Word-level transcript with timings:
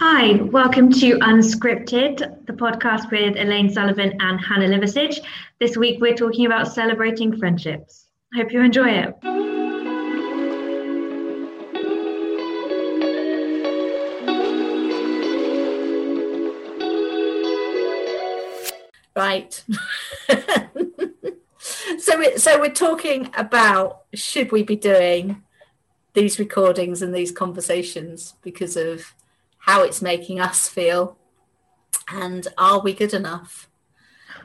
Hi, 0.00 0.34
welcome 0.34 0.92
to 0.92 1.18
Unscripted, 1.18 2.46
the 2.46 2.52
podcast 2.52 3.10
with 3.10 3.36
Elaine 3.36 3.68
Sullivan 3.68 4.16
and 4.20 4.40
Hannah 4.40 4.68
Liversidge. 4.68 5.18
This 5.58 5.76
week 5.76 6.00
we're 6.00 6.14
talking 6.14 6.46
about 6.46 6.72
celebrating 6.72 7.36
friendships. 7.36 8.06
I 8.32 8.36
Hope 8.36 8.52
you 8.52 8.60
enjoy 8.62 8.90
it. 8.90 9.16
Right. 19.16 19.64
so, 21.98 22.18
we, 22.20 22.38
so 22.38 22.60
we're 22.60 22.70
talking 22.70 23.32
about 23.36 24.02
should 24.14 24.52
we 24.52 24.62
be 24.62 24.76
doing 24.76 25.42
these 26.14 26.38
recordings 26.38 27.02
and 27.02 27.12
these 27.12 27.32
conversations 27.32 28.34
because 28.42 28.76
of 28.76 29.12
how 29.68 29.82
it's 29.82 30.00
making 30.00 30.40
us 30.40 30.66
feel. 30.66 31.18
And 32.10 32.48
are 32.56 32.80
we 32.80 32.94
good 32.94 33.12
enough? 33.12 33.68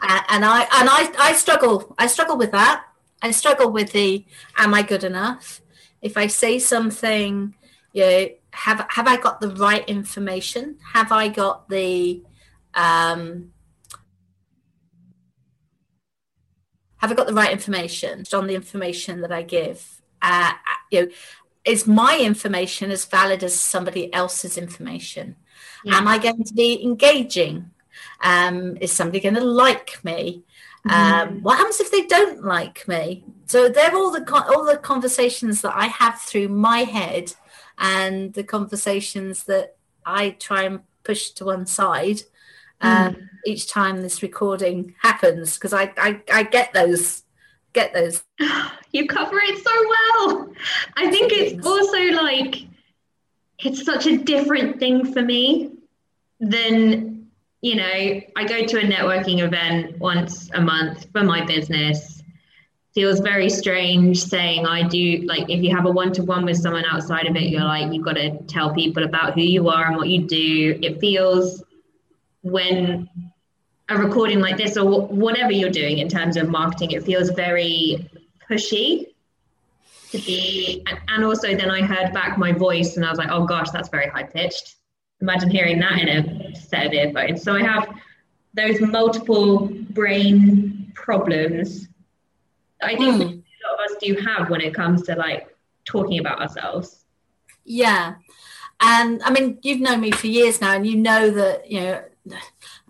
Uh, 0.02 0.20
and 0.27 0.44
i 0.44 0.59
and 0.77 0.90
i 0.98 1.02
i 1.18 1.31
struggle 1.31 1.95
i 1.98 2.08
struggle 2.08 2.38
with 2.38 2.52
that. 2.52 2.84
I 3.22 3.31
struggle 3.31 3.72
with 3.72 3.94
the 3.94 4.26
am 4.58 4.73
i 4.73 4.81
good 4.81 5.05
enough? 5.05 5.62
If 6.02 6.17
i 6.17 6.28
say 6.28 6.59
something 6.59 7.55
you 7.94 8.04
know 8.04 8.28
have 8.52 8.86
have 8.90 9.08
i 9.08 9.16
got 9.16 9.40
the 9.40 9.52
right 9.67 9.88
information? 9.88 10.78
Have 10.94 11.14
i 11.14 11.30
got 11.30 11.70
the 11.70 12.22
um 12.73 13.53
have 16.98 17.12
i 17.12 17.16
got 17.16 17.28
the 17.28 17.40
right 17.42 17.53
information 17.53 18.26
on 18.34 18.48
the 18.48 18.55
information 18.55 19.22
that 19.22 19.31
i 19.31 19.42
give? 19.42 20.02
Uh, 20.22 20.52
you 20.92 21.05
know 21.05 21.12
is 21.66 21.88
my 21.88 22.20
information 22.20 22.91
as 22.91 23.05
valid 23.05 23.44
as 23.44 23.58
somebody 23.58 24.13
else's 24.13 24.58
information? 24.58 25.35
Yeah. 25.86 25.98
Am 25.98 26.08
I 26.08 26.17
going 26.17 26.44
to 26.44 26.53
be 26.53 26.84
engaging? 26.84 27.72
Um, 28.22 28.77
is 28.81 28.91
somebody 28.91 29.20
going 29.20 29.36
to 29.36 29.44
like 29.44 30.03
me? 30.03 30.44
Um, 30.89 31.30
mm. 31.30 31.42
what 31.42 31.58
happens 31.58 31.80
if 31.80 31.92
they 31.92 32.05
don't 32.05 32.44
like 32.44 32.88
me? 32.88 33.23
So 33.45 33.70
they're 33.70 33.95
all 33.95 34.11
the 34.11 34.25
all 34.53 34.66
the 34.66 34.78
conversations 34.78 35.61
that 35.61 35.73
I 35.75 35.88
have 35.88 36.20
through 36.20 36.50
my 36.50 36.80
head, 36.80 37.33
and 37.77 38.33
the 38.33 38.44
conversations 38.44 39.45
that 39.45 39.75
I 40.05 40.31
try 40.31 40.64
and 40.64 40.81
push 41.03 41.30
to 41.31 41.45
one 41.45 41.66
side 41.66 42.22
um, 42.81 43.16
mm. 43.16 43.27
each 43.45 43.70
time 43.70 44.02
this 44.02 44.22
recording 44.22 44.95
happens 45.02 45.55
because 45.55 45.73
I, 45.73 45.94
I 45.98 46.22
I 46.31 46.44
get 46.44 46.73
those 46.73 47.23
get 47.74 47.94
those. 47.94 48.24
You 48.92 49.08
cover 49.08 49.40
it 49.42 49.58
so 49.58 49.72
well. 49.72 50.54
I 50.96 51.10
think 51.10 51.32
it's 51.34 51.66
also 51.66 51.98
like 52.22 52.58
it's 53.60 53.84
such 53.84 54.06
a 54.06 54.18
different 54.18 54.80
thing 54.80 55.12
for 55.12 55.24
me 55.24 55.72
than 56.40 57.14
you 57.64 57.76
know, 57.76 58.22
I 58.36 58.46
go 58.46 58.66
to 58.66 58.78
a 58.78 58.84
networking 58.84 59.40
event 59.40 59.98
once 59.98 60.52
a 60.54 60.60
month 60.60 61.08
for 61.14 61.24
my 61.24 61.46
business. 61.46 62.22
Feels 62.94 63.22
very 63.22 63.50
strange 63.50 64.22
saying 64.22 64.68
I 64.68 64.86
do 64.88 65.22
like 65.26 65.50
if 65.50 65.64
you 65.64 65.74
have 65.74 65.86
a 65.86 65.92
one 65.92 66.12
to 66.14 66.24
one 66.24 66.46
with 66.46 66.58
someone 66.58 66.84
outside 66.86 67.26
of 67.26 67.38
it, 67.38 67.44
you're 67.44 67.64
like, 67.64 67.92
you've 67.92 68.06
got 68.06 68.18
to 68.18 68.38
tell 68.44 68.74
people 68.74 69.04
about 69.04 69.34
who 69.34 69.42
you 69.42 69.70
are 69.70 69.88
and 69.88 69.96
what 69.96 70.10
you 70.10 70.28
do. 70.28 70.78
It 70.82 71.00
feels 71.00 71.64
when 72.42 73.10
a 73.89 73.98
recording 73.98 74.39
like 74.39 74.58
this 74.58 74.78
or 74.78 75.08
whatever 75.08 75.52
you're 75.52 75.70
doing 75.70 75.98
in 76.00 76.08
terms 76.08 76.38
of 76.38 76.50
marketing, 76.50 76.92
it 76.92 77.03
feels 77.03 77.30
very 77.31 78.09
pushy 78.50 79.08
to 80.12 80.17
be. 80.20 80.84
And 81.09 81.23
also, 81.23 81.56
then 81.56 81.70
I 81.70 81.81
heard 81.81 82.14
back 82.14 82.38
my 82.38 82.52
voice 82.52 82.95
and 82.95 83.06
I 83.06 83.09
was 83.09 83.17
like, 83.17 83.30
oh 83.30 83.45
gosh, 83.45 83.70
that's 83.72 83.89
very 83.89 84.08
high 84.08 84.23
pitched. 84.23 84.76
Imagine 85.22 85.50
hearing 85.50 85.80
that 85.80 86.00
in 86.00 86.09
a 86.09 86.56
set 86.56 86.88
of 86.88 86.94
earphones. 86.94 87.44
So 87.44 87.56
I 87.56 87.64
have 87.64 87.89
those 88.54 88.80
multiple 88.80 89.67
brain 89.89 90.92
problems. 90.95 91.88
I 92.81 92.95
think 92.95 93.16
mm. 93.16 93.22
a 93.22 93.26
lot 93.26 93.73
of 93.73 93.92
us 93.92 93.98
do 94.02 94.15
have 94.15 94.50
when 94.50 94.61
it 94.61 94.73
comes 94.73 95.04
to 95.04 95.15
like 95.15 95.55
talking 95.86 96.20
about 96.20 96.42
ourselves. 96.42 97.05
Yeah. 97.65 98.15
And 98.80 99.23
I 99.23 99.32
mean, 99.32 99.60
you've 99.61 99.80
known 99.80 100.02
me 100.02 100.11
for 100.11 100.27
years 100.27 100.60
now, 100.60 100.73
and 100.73 100.86
you 100.86 100.98
know 100.98 101.30
that, 101.30 101.71
you 101.71 101.80
know, 101.80 102.04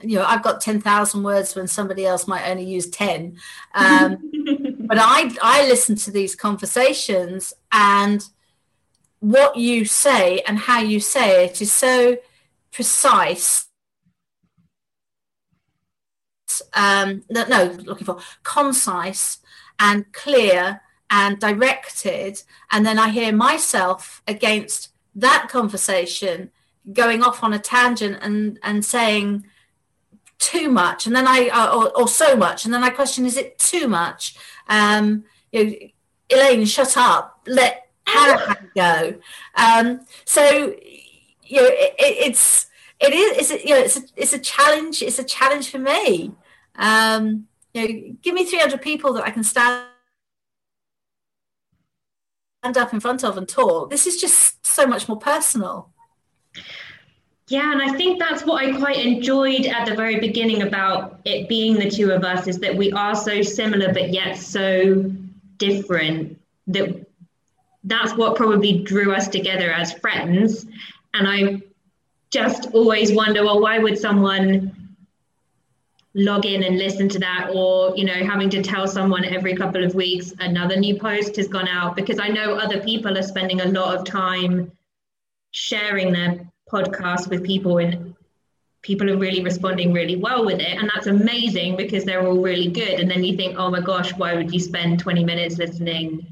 you 0.03 0.17
know, 0.17 0.25
I've 0.25 0.43
got 0.43 0.61
10,000 0.61 1.23
words 1.23 1.55
when 1.55 1.67
somebody 1.67 2.05
else 2.05 2.27
might 2.27 2.49
only 2.49 2.65
use 2.65 2.89
10. 2.89 3.37
Um, 3.73 4.31
but 4.87 4.97
I, 4.99 5.35
I 5.41 5.67
listen 5.67 5.95
to 5.97 6.11
these 6.11 6.35
conversations 6.35 7.53
and 7.71 8.23
what 9.19 9.55
you 9.55 9.85
say 9.85 10.39
and 10.41 10.57
how 10.59 10.81
you 10.81 10.99
say 10.99 11.45
it 11.45 11.61
is 11.61 11.71
so 11.71 12.17
precise. 12.71 13.67
Um, 16.73 17.23
no, 17.29 17.45
no, 17.45 17.63
looking 17.83 18.05
for 18.05 18.19
concise 18.43 19.39
and 19.79 20.11
clear 20.11 20.81
and 21.09 21.39
directed. 21.39 22.43
And 22.71 22.85
then 22.85 22.99
I 22.99 23.09
hear 23.09 23.31
myself 23.31 24.21
against 24.27 24.89
that 25.15 25.47
conversation 25.49 26.51
going 26.91 27.23
off 27.23 27.43
on 27.43 27.53
a 27.53 27.59
tangent 27.59 28.17
and 28.21 28.59
and 28.61 28.83
saying 28.83 29.45
too 30.43 30.69
much 30.69 31.07
and 31.07 31.15
then 31.15 31.27
i 31.27 31.47
uh, 31.47 31.73
or, 31.75 31.97
or 31.97 32.07
so 32.07 32.35
much 32.35 32.65
and 32.65 32.73
then 32.73 32.83
i 32.83 32.89
question 32.89 33.25
is 33.25 33.37
it 33.37 33.57
too 33.57 33.87
much? 33.87 34.35
Um 34.67 35.23
you 35.51 35.63
know 35.63 35.73
elaine 36.29 36.65
shut 36.65 36.97
up. 36.97 37.39
Let 37.47 37.87
hannah 38.05 38.57
go. 38.75 39.15
Um 39.55 40.01
so 40.25 40.43
you 41.43 41.61
know 41.61 41.67
it, 41.67 41.93
it's 41.97 42.67
it 42.99 43.13
is 43.13 43.51
it's 43.51 43.63
you 43.63 43.73
know 43.75 43.81
it's 43.81 43.97
a, 43.97 44.01
it's 44.15 44.33
a 44.33 44.39
challenge 44.39 45.01
it's 45.01 45.19
a 45.19 45.23
challenge 45.23 45.69
for 45.69 45.79
me. 45.79 46.33
Um 46.75 47.47
you 47.73 47.81
know 47.81 48.15
give 48.21 48.35
me 48.35 48.45
300 48.45 48.81
people 48.81 49.13
that 49.13 49.23
i 49.23 49.31
can 49.31 49.43
stand 49.43 49.87
stand 52.61 52.77
up 52.77 52.93
in 52.93 52.99
front 52.99 53.23
of 53.23 53.37
and 53.37 53.49
talk. 53.49 53.89
This 53.89 54.07
is 54.07 54.21
just 54.21 54.65
so 54.65 54.85
much 54.87 55.07
more 55.07 55.17
personal 55.17 55.92
yeah, 57.47 57.73
and 57.73 57.81
I 57.81 57.95
think 57.97 58.19
that's 58.19 58.45
what 58.45 58.63
I 58.63 58.77
quite 58.77 59.05
enjoyed 59.05 59.65
at 59.65 59.85
the 59.85 59.95
very 59.95 60.19
beginning 60.19 60.61
about 60.61 61.19
it 61.25 61.49
being 61.49 61.75
the 61.75 61.89
two 61.89 62.11
of 62.11 62.23
us 62.23 62.47
is 62.47 62.59
that 62.59 62.75
we 62.75 62.91
are 62.93 63.15
so 63.15 63.41
similar 63.41 63.91
but 63.91 64.11
yet 64.11 64.37
so 64.37 65.11
different 65.57 66.39
that 66.67 67.05
that's 67.83 68.15
what 68.15 68.37
probably 68.37 68.83
drew 68.83 69.13
us 69.13 69.27
together 69.27 69.71
as 69.71 69.91
friends. 69.93 70.65
And 71.13 71.27
I 71.27 71.61
just 72.31 72.73
always 72.73 73.11
wonder, 73.11 73.43
well, 73.43 73.61
why 73.61 73.77
would 73.77 73.97
someone 73.97 74.95
log 76.15 76.45
in 76.45 76.63
and 76.63 76.77
listen 76.77 77.09
to 77.09 77.19
that 77.19 77.49
or 77.53 77.95
you 77.97 78.05
know 78.05 78.13
having 78.13 78.47
to 78.47 78.61
tell 78.61 78.87
someone 78.87 79.25
every 79.25 79.55
couple 79.55 79.83
of 79.83 79.95
weeks 79.95 80.31
another 80.37 80.75
new 80.75 80.95
post 80.99 81.35
has 81.37 81.47
gone 81.47 81.67
out 81.67 81.95
because 81.95 82.19
i 82.19 82.27
know 82.27 82.53
other 82.53 82.79
people 82.81 83.17
are 83.17 83.23
spending 83.23 83.61
a 83.61 83.65
lot 83.65 83.97
of 83.97 84.05
time 84.05 84.71
sharing 85.49 86.13
their 86.13 86.47
podcast 86.73 87.29
with 87.29 87.43
people 87.43 87.77
and 87.77 88.15
people 88.81 89.09
are 89.09 89.17
really 89.17 89.41
responding 89.41 89.93
really 89.93 90.17
well 90.17 90.45
with 90.45 90.59
it. 90.59 90.77
And 90.77 90.91
that's 90.93 91.07
amazing 91.07 91.77
because 91.77 92.03
they're 92.03 92.25
all 92.27 92.41
really 92.41 92.69
good. 92.69 92.99
And 92.99 93.09
then 93.09 93.23
you 93.23 93.35
think 93.37 93.57
oh 93.57 93.69
my 93.71 93.81
gosh 93.81 94.13
why 94.13 94.35
would 94.35 94.53
you 94.53 94.59
spend 94.59 94.99
20 94.99 95.23
minutes 95.23 95.57
listening 95.57 96.27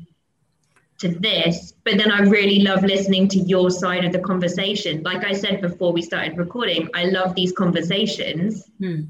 to 1.00 1.08
this? 1.10 1.74
But 1.86 1.98
then 1.98 2.12
i 2.12 2.20
really 2.20 2.60
love 2.60 2.84
listening 2.84 3.28
to 3.30 3.40
your 3.40 3.72
side 3.72 4.06
of 4.06 4.12
the 4.12 4.20
conversation. 4.20 5.02
Like 5.04 5.24
i 5.24 5.34
said 5.34 5.62
before 5.62 5.94
we 5.94 6.02
started 6.02 6.38
recording 6.38 6.90
i 6.94 7.06
love 7.06 7.36
these 7.36 7.54
conversations. 7.54 8.70
Hmm. 8.80 9.02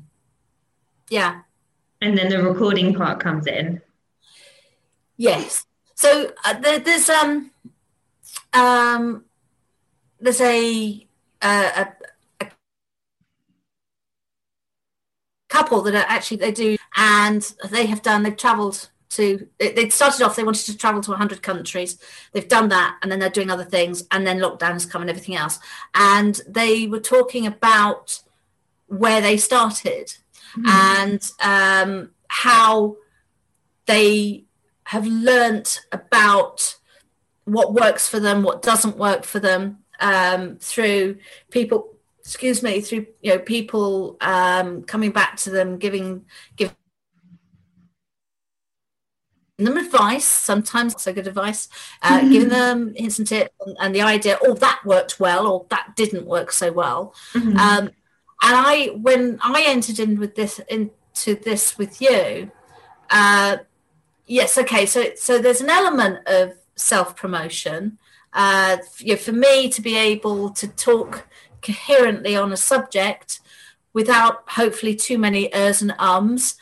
yeah. 1.10 1.42
And 2.04 2.18
then 2.18 2.30
the 2.30 2.42
recording 2.42 2.96
part 2.96 3.20
comes 3.20 3.46
in. 3.46 3.80
Yes. 5.18 5.68
So 5.94 6.32
uh, 6.46 6.60
there, 6.60 6.80
there's 6.80 7.10
um 7.10 7.52
um 8.54 9.26
there's 10.20 10.42
a 10.42 11.08
a, 11.42 11.88
a 12.42 12.48
couple 15.50 15.82
that 15.82 15.96
are 15.96 16.06
actually 16.08 16.38
they 16.38 16.52
do 16.52 16.78
and 16.96 17.54
they 17.70 17.86
have 17.86 18.02
done 18.02 18.24
they've 18.24 18.38
traveled 18.38 18.90
to 19.10 19.48
they 19.60 19.90
started 19.90 20.22
off 20.22 20.36
they 20.36 20.44
wanted 20.44 20.66
to 20.66 20.78
travel 20.78 21.02
to 21.02 21.12
100 21.12 21.42
countries 21.44 22.00
they've 22.32 22.48
done 22.48 22.70
that 22.70 22.98
and 23.02 23.12
then 23.12 23.20
they're 23.20 23.30
doing 23.30 23.50
other 23.50 23.66
things 23.66 24.06
and 24.12 24.26
then 24.26 24.40
lockdowns 24.40 24.90
come 24.90 25.02
and 25.02 25.10
everything 25.10 25.36
else 25.36 25.60
and 25.94 26.42
they 26.48 26.88
were 26.88 27.00
talking 27.00 27.46
about 27.46 28.22
where 28.88 29.20
they 29.20 29.36
started 29.36 30.14
mm. 30.58 30.68
and 30.68 31.32
um, 31.44 32.10
how 32.28 32.96
they 33.86 34.46
have 34.86 35.06
learnt 35.06 35.80
about 35.92 36.78
what 37.44 37.74
works 37.74 38.08
for 38.08 38.22
them 38.22 38.44
what 38.44 38.62
doesn't 38.62 38.98
work 38.98 39.26
for 39.26 39.40
them 39.40 39.81
um, 40.02 40.58
through 40.58 41.18
people 41.50 41.96
excuse 42.20 42.62
me 42.62 42.82
through 42.82 43.06
you 43.22 43.34
know 43.34 43.40
people 43.40 44.18
um, 44.22 44.84
coming 44.84 45.12
back 45.12 45.38
to 45.38 45.50
them 45.50 45.78
giving 45.78 46.26
giving 46.56 46.76
them 49.66 49.78
advice, 49.78 50.26
sometimes 50.26 51.02
so 51.02 51.14
good 51.14 51.28
advice, 51.28 51.70
uh, 52.02 52.20
mm-hmm. 52.20 52.32
giving 52.32 52.50
them 52.50 52.94
hints 52.96 53.20
and 53.20 53.28
tips, 53.28 53.54
and, 53.66 53.78
and, 53.80 53.96
the 53.96 54.02
idea, 54.02 54.38
oh, 54.44 54.54
that 54.56 54.82
worked 54.86 55.20
well, 55.20 55.48
or 55.48 55.66
that 55.70 55.96
didn't 55.96 56.26
work 56.26 56.52
so 56.52 56.72
well. 56.72 57.14
Mm-hmm. 57.34 57.58
Um, 57.58 57.92
and 58.44 58.56
I, 58.56 58.88
when 59.00 59.40
I 59.42 59.64
entered 59.68 60.00
in 60.00 60.20
with 60.20 60.36
this 60.36 60.60
into 60.68 61.36
this 61.36 61.78
with 61.78 62.02
you, 62.02 62.52
uh, 63.10 63.58
yes, 64.26 64.58
okay, 64.58 64.86
so 64.86 65.12
so 65.16 65.38
there's 65.38 65.62
an 65.62 65.70
element 65.70 66.28
of 66.28 66.54
self 66.76 67.16
promotion. 67.16 68.00
Uh, 68.34 68.78
you 69.00 69.14
know, 69.14 69.18
for 69.18 69.34
me 69.34 69.70
to 69.70 69.82
be 69.82 69.96
able 69.96 70.50
to 70.52 70.68
talk 70.68 71.28
coherently 71.62 72.36
on 72.36 72.52
a 72.52 72.58
subject 72.58 73.40
without 73.94 74.44
hopefully 74.50 74.96
too 74.96 75.18
many 75.18 75.54
ers 75.54 75.82
and 75.82 75.94
ums 76.00 76.56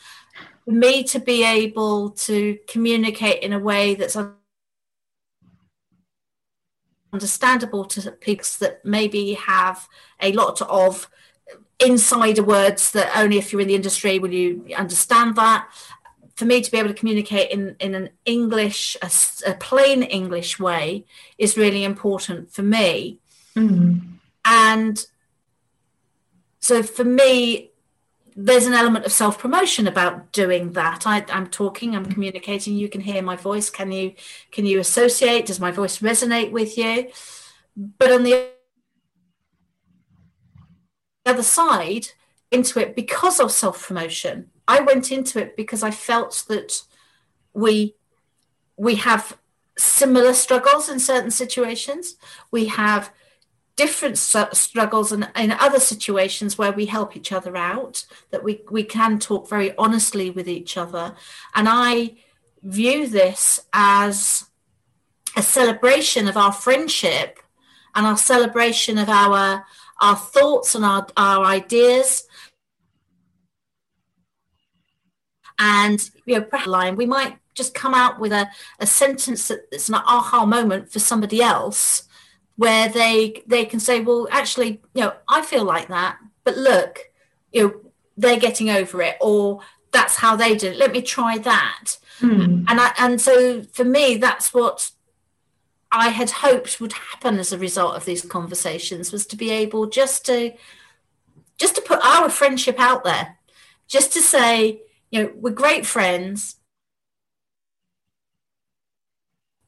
for 0.64 0.72
me 0.72 1.02
to 1.04 1.18
be 1.18 1.44
able 1.44 2.10
to 2.10 2.58
communicate 2.68 3.42
in 3.42 3.52
a 3.52 3.58
way 3.58 3.94
that's 3.94 4.16
understandable 7.12 7.84
to 7.84 8.10
people 8.12 8.44
that 8.60 8.84
maybe 8.84 9.34
have 9.34 9.88
a 10.20 10.32
lot 10.32 10.60
of 10.62 11.08
insider 11.80 12.42
words 12.42 12.92
that 12.92 13.10
only 13.16 13.38
if 13.38 13.52
you're 13.52 13.60
in 13.60 13.68
the 13.68 13.74
industry 13.74 14.18
will 14.18 14.32
you 14.32 14.64
understand 14.76 15.34
that 15.34 15.66
for 16.40 16.46
me 16.46 16.60
to 16.60 16.70
be 16.70 16.78
able 16.78 16.88
to 16.88 16.94
communicate 16.94 17.50
in, 17.50 17.76
in 17.78 17.94
an 17.94 18.10
english 18.24 18.96
a, 19.02 19.10
a 19.48 19.54
plain 19.54 20.02
english 20.02 20.58
way 20.58 21.04
is 21.38 21.56
really 21.56 21.84
important 21.84 22.50
for 22.52 22.62
me 22.62 23.20
mm-hmm. 23.54 23.98
and 24.44 25.06
so 26.58 26.82
for 26.82 27.04
me 27.04 27.70
there's 28.36 28.66
an 28.66 28.72
element 28.72 29.04
of 29.04 29.12
self 29.12 29.38
promotion 29.38 29.86
about 29.86 30.32
doing 30.32 30.72
that. 30.72 31.06
I, 31.06 31.24
am 31.28 31.48
talking, 31.48 31.94
I'm 31.94 32.06
communicating. 32.06 32.74
You 32.74 32.88
can 32.88 33.00
hear 33.00 33.22
my 33.22 33.36
voice. 33.36 33.68
Can 33.68 33.92
you 33.92 34.14
can 34.50 34.64
you 34.66 34.78
associate? 34.78 35.46
Does 35.46 35.60
my 35.60 35.70
voice 35.70 35.98
resonate 35.98 36.50
with 36.50 36.78
you? 36.78 37.10
But 37.76 38.12
on 38.12 38.22
the 38.22 38.48
other 41.26 41.42
side, 41.42 42.08
into 42.50 42.80
it 42.80 42.96
because 42.96 43.40
of 43.40 43.52
self 43.52 43.86
promotion. 43.86 44.50
I 44.70 44.80
went 44.80 45.10
into 45.10 45.40
it 45.40 45.56
because 45.56 45.82
I 45.82 45.90
felt 45.90 46.44
that 46.48 46.82
we 47.52 47.94
we 48.76 48.94
have 48.96 49.36
similar 49.76 50.32
struggles 50.32 50.88
in 50.88 51.00
certain 51.00 51.32
situations. 51.32 52.16
We 52.50 52.66
have 52.66 53.12
different 53.74 54.16
struggles 54.18 55.10
and 55.10 55.28
in 55.36 55.50
other 55.52 55.80
situations 55.80 56.56
where 56.56 56.72
we 56.72 56.86
help 56.86 57.16
each 57.16 57.32
other 57.32 57.56
out, 57.56 58.04
that 58.30 58.44
we, 58.44 58.62
we 58.70 58.84
can 58.84 59.18
talk 59.18 59.48
very 59.48 59.74
honestly 59.76 60.30
with 60.30 60.48
each 60.48 60.76
other. 60.76 61.14
And 61.54 61.66
I 61.68 62.16
view 62.62 63.08
this 63.08 63.60
as 63.72 64.50
a 65.36 65.42
celebration 65.42 66.28
of 66.28 66.36
our 66.36 66.52
friendship 66.52 67.40
and 67.94 68.06
our 68.06 68.18
celebration 68.18 68.98
of 68.98 69.08
our 69.08 69.66
our 70.00 70.16
thoughts 70.16 70.74
and 70.74 70.84
our, 70.84 71.06
our 71.16 71.44
ideas 71.44 72.26
and 75.60 76.10
you 76.26 76.36
know 76.36 76.58
line 76.66 76.96
we 76.96 77.06
might 77.06 77.36
just 77.54 77.74
come 77.74 77.94
out 77.94 78.18
with 78.18 78.32
a, 78.32 78.48
a 78.78 78.86
sentence 78.86 79.48
that's 79.48 79.88
an 79.88 79.94
aha 79.94 80.46
moment 80.46 80.90
for 80.90 80.98
somebody 80.98 81.40
else 81.42 82.04
where 82.60 82.90
they 82.90 83.42
they 83.46 83.64
can 83.64 83.80
say, 83.80 84.00
well, 84.00 84.28
actually, 84.30 84.82
you 84.94 85.02
know, 85.02 85.14
I 85.28 85.40
feel 85.40 85.64
like 85.64 85.88
that, 85.88 86.18
but 86.44 86.58
look, 86.58 87.10
you 87.52 87.62
know, 87.62 87.80
they're 88.18 88.38
getting 88.38 88.68
over 88.68 89.00
it, 89.00 89.16
or 89.20 89.60
that's 89.92 90.16
how 90.16 90.36
they 90.36 90.54
did 90.54 90.74
it. 90.74 90.78
Let 90.78 90.92
me 90.92 91.00
try 91.00 91.38
that. 91.38 91.96
Mm. 92.20 92.66
And 92.68 92.80
I, 92.80 92.92
and 92.98 93.18
so 93.18 93.62
for 93.62 93.84
me, 93.84 94.18
that's 94.18 94.52
what 94.52 94.90
I 95.90 96.10
had 96.10 96.30
hoped 96.30 96.82
would 96.82 96.92
happen 96.92 97.38
as 97.38 97.50
a 97.50 97.58
result 97.58 97.96
of 97.96 98.04
these 98.04 98.26
conversations 98.26 99.10
was 99.10 99.24
to 99.28 99.36
be 99.36 99.50
able 99.50 99.86
just 99.86 100.26
to 100.26 100.52
just 101.56 101.76
to 101.76 101.80
put 101.82 102.04
our 102.04 102.28
friendship 102.28 102.78
out 102.78 103.04
there, 103.04 103.38
just 103.88 104.12
to 104.12 104.20
say, 104.20 104.82
you 105.10 105.22
know, 105.22 105.32
we're 105.34 105.50
great 105.50 105.86
friends. 105.86 106.56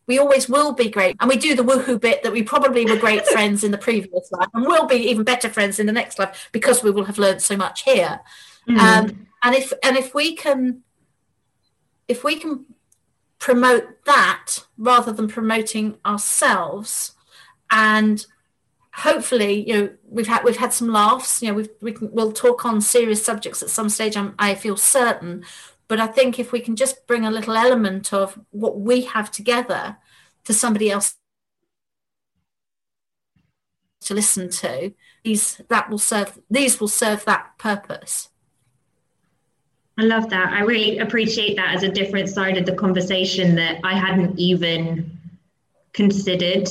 we 0.07 0.19
always 0.19 0.49
will 0.49 0.73
be 0.73 0.91
great. 0.91 1.17
And 1.21 1.29
we 1.29 1.37
do 1.37 1.55
the 1.55 1.65
woohoo 1.65 2.01
bit 2.01 2.23
that 2.23 2.33
we 2.33 2.43
probably 2.43 2.85
were 2.85 2.97
great 2.97 3.27
friends 3.33 3.65
in 3.65 3.71
the 3.71 3.79
previous 3.79 4.31
life 4.33 4.49
and 4.53 4.67
will 4.67 4.87
be 4.87 4.97
even 4.97 5.25
better 5.25 5.49
friends 5.49 5.79
in 5.79 5.87
the 5.87 5.93
next 5.93 6.19
life 6.19 6.49
because 6.53 6.83
we 6.83 6.91
will 6.91 7.05
have 7.05 7.19
learned 7.19 7.43
so 7.43 7.57
much 7.57 7.83
here. 7.83 8.21
Mm. 8.69 8.79
Um, 8.79 9.27
and 9.43 9.55
if 9.55 9.73
and 9.83 9.97
if 9.97 10.15
we 10.15 10.37
can 10.37 10.83
if 12.09 12.25
we 12.25 12.37
can 12.37 12.67
promote 13.39 14.05
that 14.05 14.59
rather 14.77 15.13
than 15.13 15.29
promoting 15.29 15.97
ourselves 16.05 17.13
and 17.71 18.27
hopefully 18.95 19.67
you 19.67 19.75
know 19.75 19.91
we've 20.09 20.27
had 20.27 20.45
we've 20.45 20.59
had 20.59 20.73
some 20.73 20.89
laughs 20.89 21.43
you 21.43 21.49
know 21.49 21.55
we've, 21.55 21.71
we 21.81 21.93
can, 21.93 22.11
we'll 22.13 22.33
talk 22.33 22.65
on 22.65 22.81
serious 22.81 23.25
subjects 23.25 23.63
at 23.63 23.71
some 23.71 23.89
stage 23.89 24.17
I'm, 24.17 24.35
i 24.39 24.55
feel 24.55 24.77
certain 24.77 25.45
but 25.93 26.01
I 26.01 26.07
think 26.07 26.39
if 26.39 26.53
we 26.53 26.61
can 26.61 26.75
just 26.75 27.07
bring 27.07 27.27
a 27.27 27.31
little 27.31 27.55
element 27.55 28.15
of 28.15 28.39
what 28.51 28.81
we 28.81 29.03
have 29.03 29.31
together 29.31 29.99
to 30.45 30.55
somebody 30.55 30.91
else 30.91 31.17
to 34.01 34.15
listen 34.15 34.49
to, 34.49 34.95
these 35.23 35.61
that 35.69 35.91
will 35.91 35.99
serve 35.99 36.39
these 36.51 36.81
will 36.81 36.89
serve 36.89 37.27
that 37.27 37.59
purpose. 37.59 38.31
I 39.99 40.05
love 40.05 40.31
that. 40.31 40.55
I 40.55 40.63
really 40.63 40.97
appreciate 40.97 41.57
that 41.57 41.75
as 41.75 41.83
a 41.83 41.91
different 41.91 42.31
side 42.31 42.57
of 42.57 42.65
the 42.65 42.75
conversation 42.75 43.55
that 43.57 43.81
I 43.85 43.93
hadn't 43.93 44.39
even 44.39 45.19
considered. 45.93 46.69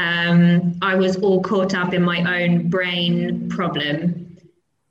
Um, 0.00 0.78
I 0.80 0.94
was 0.94 1.16
all 1.16 1.42
caught 1.42 1.74
up 1.74 1.92
in 1.92 2.02
my 2.02 2.42
own 2.42 2.68
brain 2.70 3.48
problem. 3.50 4.38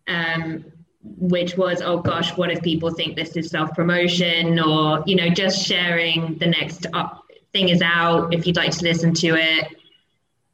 Um, 0.08 0.66
which 1.02 1.56
was 1.56 1.82
oh 1.82 1.98
gosh 1.98 2.36
what 2.36 2.52
if 2.52 2.62
people 2.62 2.92
think 2.92 3.16
this 3.16 3.36
is 3.38 3.50
self 3.50 3.74
promotion 3.74 4.60
or 4.60 5.02
you 5.06 5.16
know 5.16 5.30
just 5.30 5.66
sharing 5.66 6.38
the 6.40 6.48
next 6.48 6.86
up 6.94 7.24
thing 7.54 7.70
is 7.70 7.82
out 7.82 8.34
if 8.34 8.46
you'd 8.46 8.58
like 8.58 8.72
to 8.72 8.84
listen 8.84 9.14
to 9.14 9.30
it 9.36 9.68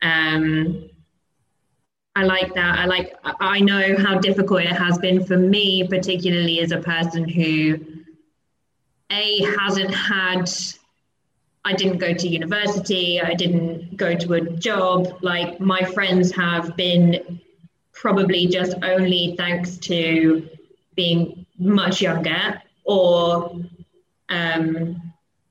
um 0.03 0.87
i 2.15 2.23
like 2.23 2.53
that 2.53 2.77
i 2.77 2.85
like 2.85 3.15
i 3.41 3.59
know 3.59 3.95
how 3.97 4.19
difficult 4.19 4.61
it 4.61 4.67
has 4.67 4.99
been 4.99 5.25
for 5.25 5.37
me 5.37 5.87
particularly 5.87 6.59
as 6.59 6.71
a 6.71 6.79
person 6.79 7.27
who 7.27 7.79
a 9.11 9.43
hasn't 9.59 9.93
had 9.93 10.49
I 11.65 11.73
didn't 11.73 11.97
go 11.97 12.13
to 12.13 12.27
university, 12.27 13.19
I 13.19 13.33
didn't 13.33 13.97
go 13.97 14.15
to 14.15 14.33
a 14.33 14.41
job. 14.41 15.17
Like 15.21 15.59
my 15.59 15.83
friends 15.83 16.31
have 16.35 16.77
been 16.77 17.41
probably 17.91 18.45
just 18.45 18.75
only 18.83 19.35
thanks 19.35 19.77
to 19.77 20.47
being 20.95 21.45
much 21.57 22.01
younger 22.01 22.61
or 22.83 23.59
um, 24.29 25.01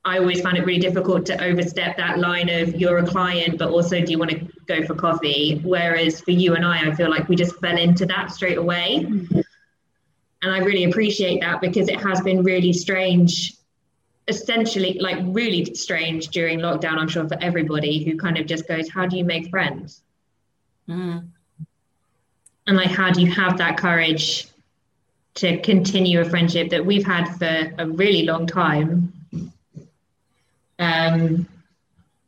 I 0.05 0.19
always 0.19 0.41
found 0.43 0.59
it 0.59 0.67
really 0.67 0.81
difficult 0.81 1.25
to 1.27 1.43
overstep 1.43 1.97
that 1.97 2.19
line 2.19 2.50
of 2.50 2.75
you're 2.75 2.99
a 2.99 3.07
client, 3.07 3.59
but 3.59 3.71
also 3.71 4.00
do 4.00 4.12
you 4.12 4.19
want 4.19 4.31
to 4.33 4.49
go 4.67 4.85
for 4.85 4.95
coffee? 4.95 5.61
Whereas 5.65 6.21
for 6.21 6.31
you 6.31 6.55
and 6.55 6.65
I, 6.65 6.91
I 6.91 6.95
feel 6.95 7.11
like 7.11 7.29
we 7.29 7.37
just 7.37 7.59
fell 7.59 7.79
into 7.79 8.05
that 8.07 8.31
straight 8.31 8.59
away. 8.59 8.97
And 8.99 9.45
I 10.43 10.59
really 10.59 10.85
appreciate 10.85 11.41
that 11.41 11.62
because 11.62 11.88
it 11.88 12.00
has 12.00 12.21
been 12.21 12.43
really 12.43 12.75
strange, 12.75 13.55
essentially, 14.28 14.99
like 15.00 15.19
really 15.23 15.75
strange 15.75 16.28
during 16.28 16.61
lockdown, 16.61 16.99
I'm 16.99 17.09
sure 17.09 17.28
for 17.28 17.38
everybody 17.40 18.04
who 18.04 18.16
kind 18.16 18.38
of 18.38 18.47
just 18.47 18.66
goes, 18.66 18.88
How 18.88 19.07
do 19.07 19.16
you 19.16 19.25
make 19.25 19.49
friends? 19.50 20.02
Mm. 20.88 21.28
And 22.66 22.76
like 22.76 22.90
how 22.90 23.11
do 23.11 23.21
you 23.21 23.31
have 23.31 23.59
that 23.59 23.76
courage 23.76 24.49
to 25.35 25.61
continue 25.61 26.21
a 26.21 26.25
friendship 26.25 26.71
that 26.71 26.85
we've 26.85 27.04
had 27.04 27.28
for 27.37 27.73
a 27.78 27.88
really 27.88 28.23
long 28.23 28.47
time? 28.47 29.12
Um 30.78 31.47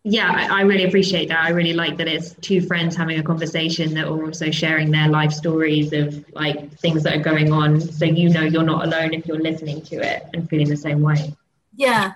yeah 0.04 0.48
I, 0.50 0.60
I, 0.60 0.62
really 0.62 0.84
appreciate 0.84 1.28
that. 1.28 1.44
I 1.44 1.48
really 1.48 1.72
like 1.72 1.96
that 1.96 2.06
it's 2.06 2.34
two 2.34 2.60
friends 2.60 2.94
having 2.94 3.18
a 3.18 3.22
conversation 3.22 3.92
that 3.94 4.06
are 4.06 4.24
also 4.24 4.52
sharing 4.52 4.90
their 4.92 5.08
life 5.08 5.32
stories 5.32 5.92
of 5.92 6.24
like 6.32 6.72
things 6.78 7.02
that 7.02 7.16
are 7.16 7.22
going 7.22 7.52
on. 7.52 7.80
So 7.80 8.04
you 8.04 8.28
know 8.28 8.42
you're 8.42 8.62
not 8.62 8.84
alone 8.84 9.14
if 9.14 9.26
you're 9.26 9.40
listening 9.40 9.82
to 9.82 9.96
it 9.96 10.26
and 10.32 10.48
feeling 10.48 10.68
the 10.68 10.76
same 10.76 11.00
way 11.00 11.34
yeah 11.76 12.12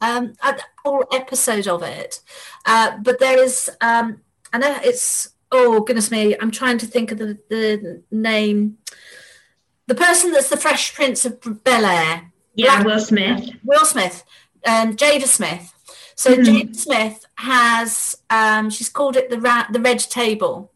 um, 0.00 0.34
a 0.42 0.58
whole 0.84 1.04
episode 1.12 1.66
of 1.66 1.82
it, 1.82 2.20
uh, 2.66 2.98
but 3.02 3.18
there 3.18 3.42
is 3.42 3.70
um, 3.80 4.20
I 4.52 4.58
know 4.58 4.78
it's 4.82 5.30
oh 5.50 5.80
goodness 5.80 6.10
me, 6.10 6.36
I'm 6.38 6.50
trying 6.50 6.78
to 6.78 6.86
think 6.86 7.10
of 7.10 7.18
the, 7.18 7.38
the 7.48 8.02
name. 8.10 8.78
The 9.86 9.94
person 9.94 10.32
that's 10.32 10.50
the 10.50 10.56
Fresh 10.56 10.94
Prince 10.94 11.24
of 11.24 11.40
Bel 11.64 11.84
Air. 11.84 12.32
Yeah, 12.54 12.82
Black, 12.82 12.86
Will 12.86 13.00
Smith. 13.00 13.50
Will 13.64 13.84
Smith, 13.84 14.24
um, 14.66 14.96
Jada 14.96 15.26
Smith. 15.26 15.72
So 16.14 16.34
mm-hmm. 16.34 16.42
Jada 16.42 16.76
Smith 16.76 17.26
has 17.36 18.16
um, 18.30 18.70
she's 18.70 18.88
called 18.88 19.16
it 19.16 19.30
the 19.30 19.40
ra- 19.40 19.68
the 19.70 19.80
Red 19.80 19.98
Table, 19.98 20.72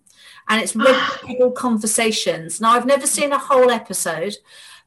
and 0.48 0.60
it's 0.62 0.74
Red 0.76 1.00
Table 1.24 1.52
Conversations. 1.52 2.60
Now 2.60 2.72
I've 2.72 2.86
never 2.86 3.06
seen 3.06 3.32
a 3.32 3.38
whole 3.38 3.70
episode, 3.70 4.36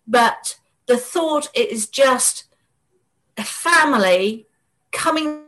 but 0.07 0.59
the 0.87 0.97
thought 0.97 1.49
is 1.55 1.87
just 1.87 2.45
a 3.37 3.43
family 3.43 4.47
coming 4.91 5.41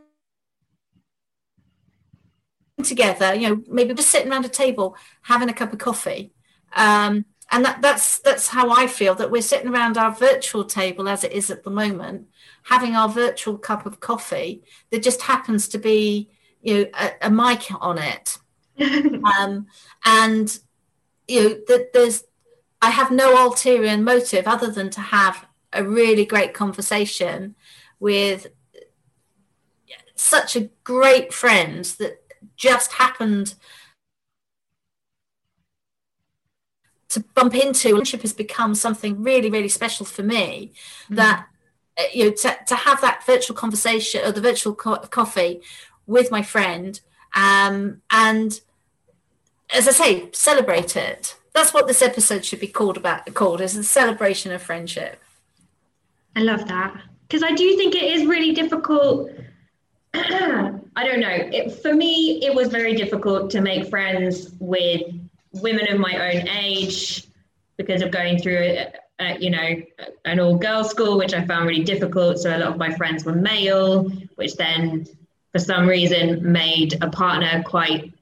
together, 2.82 3.34
you 3.34 3.48
know, 3.48 3.62
maybe 3.68 3.94
just 3.94 4.10
sitting 4.10 4.30
around 4.30 4.44
a 4.44 4.48
table 4.48 4.96
having 5.22 5.48
a 5.48 5.54
cup 5.54 5.72
of 5.72 5.78
coffee. 5.78 6.32
Um, 6.74 7.24
and 7.50 7.64
that, 7.64 7.80
that's 7.80 8.18
that's 8.18 8.48
how 8.48 8.70
I 8.70 8.86
feel 8.86 9.14
that 9.14 9.30
we're 9.30 9.40
sitting 9.40 9.68
around 9.68 9.96
our 9.96 10.12
virtual 10.12 10.64
table 10.64 11.08
as 11.08 11.24
it 11.24 11.32
is 11.32 11.50
at 11.50 11.64
the 11.64 11.70
moment, 11.70 12.26
having 12.64 12.94
our 12.94 13.08
virtual 13.08 13.56
cup 13.56 13.86
of 13.86 14.00
coffee 14.00 14.62
that 14.90 15.02
just 15.02 15.22
happens 15.22 15.66
to 15.68 15.78
be, 15.78 16.28
you 16.60 16.74
know, 16.74 16.86
a, 17.00 17.10
a 17.22 17.30
mic 17.30 17.62
on 17.80 17.98
it, 17.98 18.36
um, 19.38 19.66
and 20.04 20.58
you 21.26 21.42
know 21.42 21.48
that 21.68 21.92
there's 21.94 22.24
I 22.80 22.90
have 22.90 23.10
no 23.10 23.44
ulterior 23.46 23.96
motive 23.96 24.46
other 24.46 24.70
than 24.70 24.90
to 24.90 25.00
have 25.00 25.46
a 25.72 25.84
really 25.84 26.24
great 26.24 26.54
conversation 26.54 27.54
with 28.00 28.46
such 30.14 30.56
a 30.56 30.68
great 30.84 31.32
friend 31.32 31.84
that 31.98 32.22
just 32.56 32.92
happened 32.94 33.54
to 37.08 37.20
bump 37.34 37.54
into 37.54 37.90
friendship 37.90 38.22
has 38.22 38.32
become 38.32 38.74
something 38.74 39.22
really 39.22 39.50
really 39.50 39.68
special 39.68 40.04
for 40.04 40.22
me 40.22 40.72
mm-hmm. 41.04 41.14
that 41.14 41.46
uh, 41.98 42.02
you 42.12 42.24
know 42.24 42.30
to, 42.30 42.56
to 42.66 42.74
have 42.74 43.00
that 43.00 43.24
virtual 43.24 43.56
conversation 43.56 44.24
or 44.24 44.32
the 44.32 44.40
virtual 44.40 44.74
co- 44.74 44.98
coffee 44.98 45.60
with 46.06 46.30
my 46.30 46.42
friend 46.42 47.00
um, 47.34 48.02
and 48.10 48.60
as 49.74 49.88
i 49.88 49.92
say 49.92 50.28
celebrate 50.32 50.96
it 50.96 51.37
that's 51.54 51.74
what 51.74 51.86
this 51.86 52.02
episode 52.02 52.44
should 52.44 52.60
be 52.60 52.68
called 52.68 52.96
about 52.96 53.32
called 53.34 53.60
is 53.60 53.76
a 53.76 53.84
celebration 53.84 54.52
of 54.52 54.62
friendship 54.62 55.20
i 56.36 56.40
love 56.40 56.66
that 56.68 56.94
because 57.26 57.42
i 57.42 57.52
do 57.52 57.76
think 57.76 57.94
it 57.94 58.04
is 58.04 58.26
really 58.26 58.52
difficult 58.52 59.30
I 60.98 61.04
don't 61.04 61.20
know. 61.20 61.28
It, 61.30 61.80
for 61.82 61.94
me, 61.94 62.44
it 62.44 62.54
was 62.54 62.68
very 62.68 62.94
difficult 62.94 63.50
to 63.50 63.60
make 63.60 63.88
friends 63.88 64.50
with 64.58 65.02
women 65.52 65.88
of 65.92 66.00
my 66.00 66.32
own 66.32 66.48
age 66.48 67.24
because 67.76 68.02
of 68.02 68.10
going 68.10 68.38
through, 68.38 68.58
a, 68.58 68.92
a, 69.20 69.38
you 69.38 69.50
know, 69.50 69.82
an 70.24 70.40
all 70.40 70.56
girls 70.56 70.90
school, 70.90 71.18
which 71.18 71.34
I 71.34 71.46
found 71.46 71.68
really 71.68 71.84
difficult. 71.84 72.38
So 72.38 72.50
a 72.50 72.58
lot 72.58 72.68
of 72.72 72.78
my 72.78 72.92
friends 72.94 73.24
were 73.24 73.34
male, 73.34 74.08
which 74.34 74.56
then, 74.56 75.06
for 75.52 75.58
some 75.58 75.86
reason, 75.86 76.50
made 76.50 77.00
a 77.02 77.08
partner 77.10 77.62
quite 77.62 78.12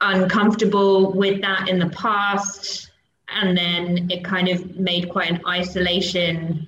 uncomfortable 0.00 1.12
with 1.12 1.40
that 1.42 1.68
in 1.68 1.78
the 1.78 1.90
past. 1.90 2.90
And 3.28 3.56
then 3.56 4.10
it 4.10 4.24
kind 4.24 4.48
of 4.48 4.76
made 4.76 5.08
quite 5.10 5.30
an 5.30 5.40
isolation 5.46 6.66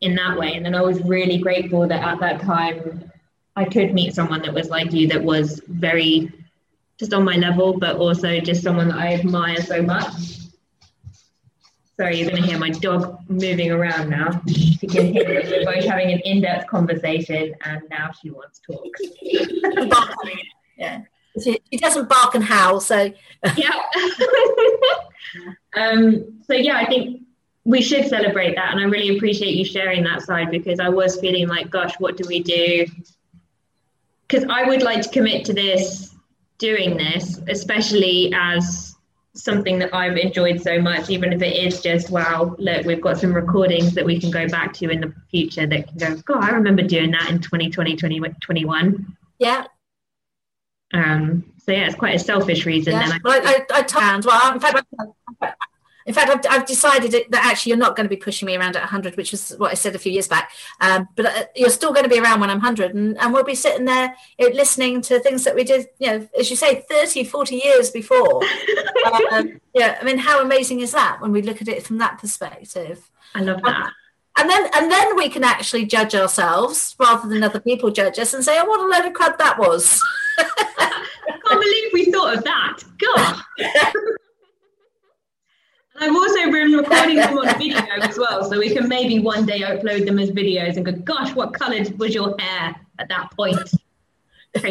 in 0.00 0.14
that 0.14 0.38
way. 0.38 0.54
And 0.54 0.64
then 0.64 0.74
I 0.74 0.82
was 0.82 1.02
really 1.02 1.38
grateful 1.38 1.86
that 1.88 2.02
at 2.02 2.20
that 2.20 2.40
time 2.40 3.10
I 3.56 3.64
could 3.64 3.92
meet 3.92 4.14
someone 4.14 4.42
that 4.42 4.54
was 4.54 4.68
like 4.68 4.92
you 4.92 5.08
that 5.08 5.22
was 5.22 5.60
very 5.68 6.32
just 6.98 7.14
on 7.14 7.24
my 7.24 7.36
level, 7.36 7.78
but 7.78 7.96
also 7.96 8.40
just 8.40 8.62
someone 8.62 8.88
that 8.88 8.98
I 8.98 9.14
admire 9.14 9.56
so 9.56 9.82
much. 9.82 10.12
Sorry, 11.96 12.18
you're 12.18 12.30
going 12.30 12.42
to 12.42 12.48
hear 12.48 12.58
my 12.58 12.70
dog 12.70 13.18
moving 13.28 13.70
around 13.70 14.10
now. 14.10 14.40
You 14.46 14.88
can 14.88 15.12
hear 15.12 15.28
it. 15.28 15.50
We're 15.50 15.64
both 15.64 15.84
having 15.84 16.12
an 16.12 16.20
in-depth 16.20 16.66
conversation, 16.66 17.54
and 17.64 17.82
now 17.90 18.10
she 18.22 18.30
wants 18.30 18.60
to 18.60 18.72
talk. 18.72 18.86
yeah, 20.78 21.02
she, 21.42 21.60
she, 21.70 21.78
doesn't 21.78 22.08
bark 22.08 22.34
and 22.34 22.44
howl, 22.44 22.80
so 22.80 23.12
yeah. 23.56 23.82
um, 25.76 26.40
so 26.46 26.54
yeah, 26.54 26.76
I 26.76 26.86
think 26.86 27.22
we 27.64 27.82
should 27.82 28.08
celebrate 28.08 28.56
that, 28.56 28.72
and 28.72 28.80
I 28.80 28.84
really 28.84 29.16
appreciate 29.16 29.54
you 29.54 29.64
sharing 29.64 30.04
that 30.04 30.22
side 30.22 30.50
because 30.50 30.80
I 30.80 30.88
was 30.88 31.20
feeling 31.20 31.48
like, 31.48 31.70
gosh, 31.70 31.94
what 31.98 32.16
do 32.16 32.24
we 32.26 32.42
do? 32.42 32.86
because 34.30 34.48
I 34.48 34.62
would 34.64 34.82
like 34.82 35.02
to 35.02 35.08
commit 35.08 35.44
to 35.46 35.52
this, 35.52 36.14
doing 36.58 36.96
this, 36.96 37.40
especially 37.48 38.32
as 38.34 38.94
something 39.34 39.78
that 39.80 39.94
I've 39.94 40.16
enjoyed 40.16 40.60
so 40.60 40.80
much, 40.80 41.10
even 41.10 41.32
if 41.32 41.42
it 41.42 41.56
is 41.56 41.80
just, 41.80 42.10
wow, 42.10 42.54
look, 42.58 42.86
we've 42.86 43.00
got 43.00 43.18
some 43.18 43.32
recordings 43.32 43.94
that 43.94 44.04
we 44.04 44.20
can 44.20 44.30
go 44.30 44.46
back 44.48 44.72
to 44.74 44.88
in 44.88 45.00
the 45.00 45.12
future 45.30 45.66
that 45.66 45.88
can 45.88 45.96
go, 45.96 46.22
God, 46.22 46.44
I 46.44 46.50
remember 46.50 46.82
doing 46.82 47.10
that 47.12 47.28
in 47.28 47.40
2020, 47.40 47.96
2021. 47.96 49.16
Yeah. 49.38 49.64
Um, 50.92 51.44
so 51.64 51.72
yeah, 51.72 51.86
it's 51.86 51.94
quite 51.94 52.14
a 52.14 52.18
selfish 52.18 52.66
reason. 52.66 52.94
Yeah. 52.94 53.08
Then 53.08 53.12
I, 53.12 53.18
well, 53.22 53.40
I, 53.44 53.66
I, 53.70 53.84
I, 53.92 54.20
well, 54.24 54.54
in 54.54 54.60
fact, 54.60 54.86
in 56.06 56.14
fact, 56.14 56.30
I've, 56.30 56.52
I've 56.52 56.66
decided 56.66 57.12
that 57.12 57.44
actually 57.44 57.70
you're 57.70 57.78
not 57.78 57.94
going 57.94 58.06
to 58.08 58.14
be 58.14 58.20
pushing 58.20 58.46
me 58.46 58.56
around 58.56 58.74
at 58.74 58.82
100, 58.82 59.16
which 59.16 59.32
is 59.32 59.54
what 59.58 59.70
I 59.70 59.74
said 59.74 59.94
a 59.94 59.98
few 59.98 60.10
years 60.10 60.26
back. 60.26 60.50
Um, 60.80 61.08
but 61.14 61.26
uh, 61.26 61.44
you're 61.54 61.70
still 61.70 61.92
going 61.92 62.02
to 62.04 62.10
be 62.10 62.18
around 62.18 62.40
when 62.40 62.50
I'm 62.50 62.56
100, 62.56 62.94
and, 62.94 63.18
and 63.18 63.32
we'll 63.32 63.44
be 63.44 63.54
sitting 63.54 63.84
there 63.84 64.14
you 64.38 64.48
know, 64.48 64.56
listening 64.56 65.02
to 65.02 65.20
things 65.20 65.44
that 65.44 65.54
we 65.54 65.62
did, 65.62 65.86
you 65.98 66.06
know, 66.08 66.28
as 66.38 66.50
you 66.50 66.56
say, 66.56 66.84
30, 66.90 67.24
40 67.24 67.54
years 67.54 67.90
before. 67.90 68.42
um, 69.30 69.60
yeah, 69.74 69.98
I 70.00 70.04
mean, 70.04 70.18
how 70.18 70.42
amazing 70.42 70.80
is 70.80 70.92
that 70.92 71.20
when 71.20 71.32
we 71.32 71.42
look 71.42 71.60
at 71.62 71.68
it 71.68 71.84
from 71.84 71.98
that 71.98 72.18
perspective? 72.18 73.10
I 73.34 73.42
love 73.42 73.62
that. 73.62 73.92
And 74.38 74.48
then, 74.48 74.70
and 74.74 74.90
then 74.90 75.16
we 75.16 75.28
can 75.28 75.44
actually 75.44 75.84
judge 75.86 76.14
ourselves 76.14 76.94
rather 76.98 77.28
than 77.28 77.42
other 77.42 77.60
people 77.60 77.90
judge 77.90 78.18
us 78.18 78.32
and 78.32 78.44
say, 78.44 78.58
"Oh, 78.58 78.64
what 78.64 78.80
a 78.80 78.86
load 78.86 79.06
of 79.06 79.12
crud 79.12 79.36
that 79.38 79.58
was." 79.58 80.00
I 80.38 81.06
can't 81.26 81.60
believe 81.60 81.90
we 81.92 82.12
thought 82.12 82.38
of 82.38 82.44
that. 82.44 82.78
God. 82.98 83.42
And 86.00 86.08
I've 86.08 86.16
also 86.16 86.50
been 86.50 86.72
recording 86.72 87.16
them 87.16 87.36
on 87.36 87.58
video 87.58 87.78
as 88.00 88.16
well, 88.16 88.48
so 88.48 88.58
we 88.58 88.74
can 88.74 88.88
maybe 88.88 89.18
one 89.18 89.44
day 89.44 89.60
upload 89.60 90.06
them 90.06 90.18
as 90.18 90.30
videos 90.30 90.76
and 90.76 90.86
go, 90.86 90.92
gosh, 90.92 91.34
what 91.34 91.52
colour 91.52 91.76
was 91.98 92.14
your 92.14 92.34
hair 92.38 92.74
at 92.98 93.08
that 93.10 93.30
point? 93.32 93.58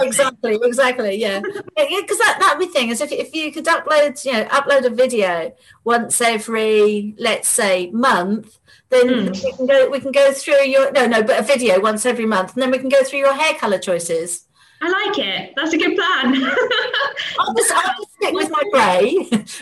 Exactly, 0.00 0.58
exactly, 0.62 1.16
yeah. 1.16 1.40
Because 1.40 2.18
that 2.18 2.36
that 2.38 2.56
be 2.58 2.66
thing 2.66 2.90
is 2.90 3.00
if 3.00 3.10
if 3.10 3.34
you 3.34 3.50
could 3.52 3.64
upload, 3.64 4.24
you 4.24 4.32
know, 4.32 4.44
upload 4.44 4.84
a 4.84 4.90
video 4.90 5.52
once 5.82 6.20
every, 6.20 7.14
let's 7.18 7.48
say, 7.48 7.90
month, 7.90 8.58
then 8.90 9.08
mm. 9.08 9.42
we 9.42 9.52
can 9.52 9.66
go 9.66 9.90
we 9.90 10.00
can 10.00 10.12
go 10.12 10.32
through 10.32 10.62
your 10.64 10.92
no 10.92 11.06
no, 11.06 11.22
but 11.22 11.40
a 11.40 11.42
video 11.42 11.80
once 11.80 12.06
every 12.06 12.26
month, 12.26 12.54
and 12.54 12.62
then 12.62 12.70
we 12.70 12.78
can 12.78 12.88
go 12.88 13.02
through 13.02 13.18
your 13.18 13.34
hair 13.34 13.54
color 13.54 13.78
choices. 13.78 14.46
I 14.80 14.88
like 15.08 15.18
it. 15.18 15.52
That's 15.56 15.72
a 15.72 15.78
good 15.78 15.96
plan. 15.96 16.34
I'll, 17.38 17.54
just, 17.54 17.72
I'll 17.72 17.94
just 17.96 18.12
stick 18.14 18.34
with 18.34 18.50
my 18.50 18.62
grey, 18.72 19.14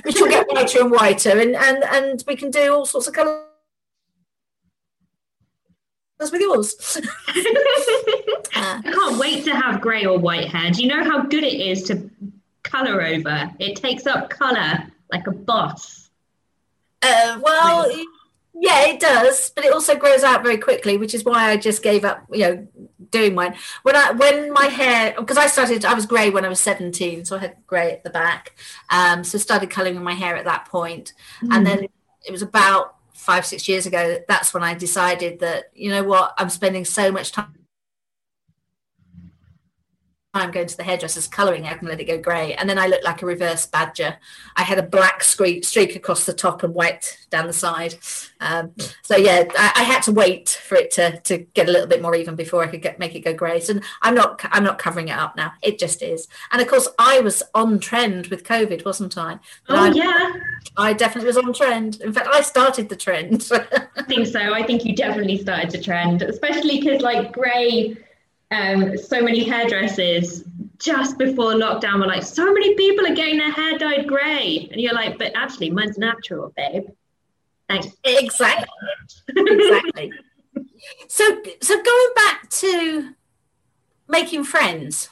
which 0.03 0.21
will 0.21 0.29
get 0.29 0.49
whiter 0.49 0.81
and 0.81 0.91
whiter, 0.91 1.39
and, 1.39 1.55
and, 1.55 1.85
and 1.85 2.25
we 2.27 2.35
can 2.35 2.51
do 2.51 2.75
all 2.75 2.87
sorts 2.87 3.07
of 3.07 3.15
colours 3.15 3.45
with 6.31 6.41
yours. 6.41 6.99
I 8.55 8.81
can't 8.83 9.19
wait 9.19 9.45
to 9.45 9.55
have 9.55 9.81
grey 9.81 10.05
or 10.05 10.19
white 10.19 10.49
hair. 10.49 10.71
Do 10.71 10.83
you 10.83 10.89
know 10.89 11.03
how 11.03 11.23
good 11.23 11.43
it 11.43 11.61
is 11.61 11.83
to 11.85 12.09
colour 12.63 13.03
over? 13.03 13.51
It 13.59 13.77
takes 13.77 14.07
up 14.07 14.31
colour 14.31 14.85
like 15.11 15.27
a 15.27 15.33
boss. 15.33 16.11
Uh, 17.03 17.41
well, 17.43 17.91
yeah, 18.55 18.87
it 18.87 19.01
does, 19.01 19.51
but 19.51 19.65
it 19.65 19.73
also 19.73 19.97
grows 19.97 20.23
out 20.23 20.43
very 20.43 20.59
quickly, 20.59 20.97
which 20.97 21.15
is 21.15 21.25
why 21.25 21.51
I 21.51 21.57
just 21.57 21.83
gave 21.83 22.05
up, 22.05 22.25
you 22.31 22.41
know, 22.41 22.69
doing 23.11 23.35
mine. 23.35 23.57
When 23.83 23.97
I 23.97 24.13
when 24.13 24.53
my 24.53 24.67
hair 24.67 25.15
because 25.19 25.39
I 25.39 25.47
started 25.47 25.85
I 25.85 25.95
was 25.95 26.07
grey 26.07 26.31
when 26.31 26.45
I 26.45 26.49
was 26.49 26.61
17, 26.61 27.25
so 27.25 27.37
I 27.37 27.41
had 27.41 27.57
grey 27.67 27.93
at 27.93 28.05
the 28.05 28.11
back. 28.11 28.55
Um, 28.91 29.25
so 29.25 29.39
started 29.39 29.71
colouring 29.71 30.03
my 30.03 30.15
hair 30.15 30.37
at 30.37 30.45
that 30.45 30.67
point. 30.67 31.13
Mm. 31.43 31.57
and 31.57 31.67
then 31.67 31.89
it 32.25 32.31
was 32.31 32.43
about 32.43 32.97
five 33.15 33.47
six 33.47 33.69
years 33.69 33.87
ago. 33.87 34.19
That's 34.29 34.53
when 34.53 34.63
I 34.63 34.75
decided 34.75 35.41
that 35.41 35.71
you 35.75 35.91
know 35.91 36.05
what 36.05 36.35
I'm 36.39 36.51
spending 36.51 36.85
so 36.85 37.11
much 37.13 37.33
time 37.33 37.62
I'm 40.35 40.51
going 40.51 40.67
to 40.67 40.77
the 40.77 40.83
hairdresser's 40.83 41.29
colouring, 41.29 41.67
I 41.67 41.75
can 41.75 41.89
let 41.89 42.01
it 42.01 42.05
go 42.05 42.19
grey. 42.19 42.55
And 42.55 42.69
then 42.69 42.79
I 42.79 42.87
looked 42.87 43.05
like 43.05 43.21
a 43.21 43.27
reverse 43.27 43.67
badger. 43.67 44.17
I 44.57 44.63
had 44.63 44.79
a 44.79 44.83
black 44.83 45.23
streak, 45.23 45.63
streak 45.65 45.95
across 45.95 46.25
the 46.25 46.33
top 46.33 46.63
and 46.63 46.73
white 46.73 47.19
down 47.29 47.47
the 47.47 47.53
side. 47.53 47.97
Um, 48.41 48.73
so 49.03 49.17
yeah, 49.17 49.45
I, 49.59 49.73
I, 49.77 49.83
had 49.83 50.03
to 50.05 50.13
wait 50.13 50.49
for 50.49 50.77
it 50.77 50.91
to, 50.93 51.21
to 51.21 51.39
get 51.39 51.69
a 51.69 51.73
little 51.73 51.87
bit 51.87 52.01
more 52.01 52.15
even 52.15 52.35
before 52.35 52.65
I 52.65 52.67
could 52.69 52.81
get, 52.81 52.99
make 52.99 53.15
it 53.15 53.21
go 53.21 53.35
grey. 53.35 53.61
So 53.61 53.79
I'm 54.01 54.15
not 54.15 54.41
I'm 54.51 54.65
not 54.65 54.79
covering 54.79 55.09
it 55.09 55.19
up 55.19 55.37
now. 55.37 55.53
It 55.63 55.79
just 55.79 56.03
is. 56.03 56.29
And 56.51 56.63
of 56.63 56.67
course, 56.67 56.89
I 56.99 57.21
was 57.21 57.43
on 57.55 57.79
trend 57.79 58.29
with 58.29 58.45
COVID, 58.45 58.85
wasn't 58.87 59.19
I? 59.19 59.39
oh 59.69 59.77
I, 59.77 59.93
yeah, 59.93 60.33
I 60.79 60.93
definitely 60.95 61.29
was 61.29 61.37
on 61.37 61.53
trend. 61.53 62.01
In 62.01 62.13
fact, 62.13 62.29
I 62.33 62.41
started 62.41 62.89
the 62.89 62.97
trend. 62.97 63.49
I 63.97 64.03
think 64.03 64.27
so. 64.27 64.41
I 64.41 64.63
think 64.63 64.85
you 64.85 64.97
definitely 64.97 65.39
started 65.39 65.71
the 65.71 65.81
trend, 65.81 66.23
especially 66.23 66.81
because 66.81 67.03
like 67.03 67.33
grey 67.33 67.97
um, 68.53 68.97
so 68.99 69.23
many 69.23 69.45
hairdressers 69.45 70.45
just 70.79 71.17
before 71.17 71.53
lockdown 71.53 72.01
were 72.01 72.07
like, 72.07 72.23
so 72.23 72.53
many 72.53 72.75
people 72.75 73.07
are 73.07 73.15
getting 73.15 73.39
their 73.39 73.53
hair 73.53 73.79
dyed 73.79 74.07
grey. 74.07 74.69
And 74.71 74.81
you're 74.81 74.95
like, 74.95 75.19
but 75.19 75.33
actually, 75.35 75.71
mine's 75.71 75.97
natural, 75.97 76.53
babe. 76.57 76.85
Thanks. 77.69 77.89
Exactly. 78.05 78.67
exactly. 79.37 80.13
so, 81.09 81.43
so 81.61 81.83
going 81.83 82.11
back 82.17 82.51
to 82.51 83.15
making 84.09 84.45
friends, 84.45 85.09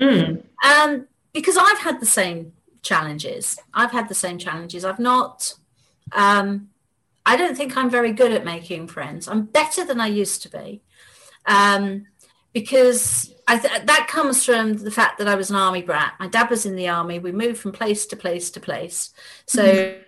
mm. 0.00 0.42
um, 0.64 1.06
because 1.32 1.56
I've 1.56 1.78
had 1.78 2.00
the 2.00 2.06
same 2.06 2.52
challenges. 2.82 3.58
I've 3.72 3.92
had 3.92 4.08
the 4.08 4.14
same 4.14 4.38
challenges. 4.38 4.84
I've 4.84 4.98
not, 4.98 5.54
um, 6.12 6.68
I 7.24 7.36
don't 7.36 7.56
think 7.56 7.76
I'm 7.76 7.88
very 7.88 8.12
good 8.12 8.32
at 8.32 8.44
making 8.44 8.88
friends. 8.88 9.28
I'm 9.28 9.42
better 9.42 9.84
than 9.84 10.00
I 10.00 10.08
used 10.08 10.42
to 10.42 10.50
be. 10.50 10.82
Um, 11.46 12.06
because 12.52 13.32
th- 13.48 13.84
that 13.84 14.06
comes 14.08 14.44
from 14.44 14.74
the 14.74 14.90
fact 14.90 15.18
that 15.18 15.28
I 15.28 15.34
was 15.34 15.50
an 15.50 15.56
army 15.56 15.82
brat. 15.82 16.14
My 16.18 16.28
dad 16.28 16.50
was 16.50 16.66
in 16.66 16.76
the 16.76 16.88
army. 16.88 17.18
We 17.18 17.32
moved 17.32 17.58
from 17.58 17.72
place 17.72 18.06
to 18.06 18.16
place 18.16 18.50
to 18.52 18.60
place. 18.60 19.12
So 19.46 19.64
mm-hmm 19.64 20.02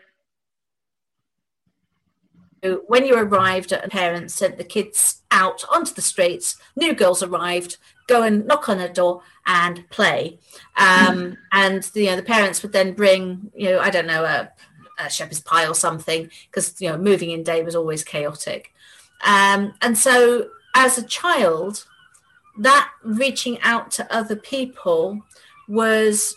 when 2.86 3.06
you 3.06 3.16
arrived 3.16 3.72
at 3.72 3.90
parents 3.90 4.34
sent 4.34 4.58
the 4.58 4.64
kids 4.64 5.22
out 5.30 5.64
onto 5.72 5.94
the 5.94 6.02
streets 6.02 6.56
new 6.76 6.92
girls 6.92 7.22
arrived 7.22 7.78
go 8.06 8.22
and 8.22 8.46
knock 8.46 8.68
on 8.68 8.80
a 8.80 8.92
door 8.92 9.22
and 9.46 9.88
play 9.90 10.38
um, 10.76 11.36
and 11.52 11.90
you 11.94 12.06
know 12.06 12.16
the 12.16 12.22
parents 12.22 12.62
would 12.62 12.72
then 12.72 12.92
bring 12.92 13.50
you 13.54 13.70
know 13.70 13.80
i 13.80 13.88
don't 13.88 14.06
know 14.06 14.24
a, 14.24 14.50
a 14.98 15.08
shepherd's 15.08 15.40
pie 15.40 15.66
or 15.66 15.74
something 15.74 16.28
because 16.50 16.78
you 16.80 16.88
know 16.88 16.98
moving 16.98 17.30
in 17.30 17.42
day 17.42 17.62
was 17.62 17.76
always 17.76 18.04
chaotic 18.04 18.72
um, 19.24 19.72
and 19.82 19.96
so 19.96 20.48
as 20.74 20.98
a 20.98 21.02
child 21.02 21.86
that 22.58 22.90
reaching 23.02 23.60
out 23.62 23.90
to 23.92 24.14
other 24.14 24.36
people 24.36 25.22
was 25.68 26.36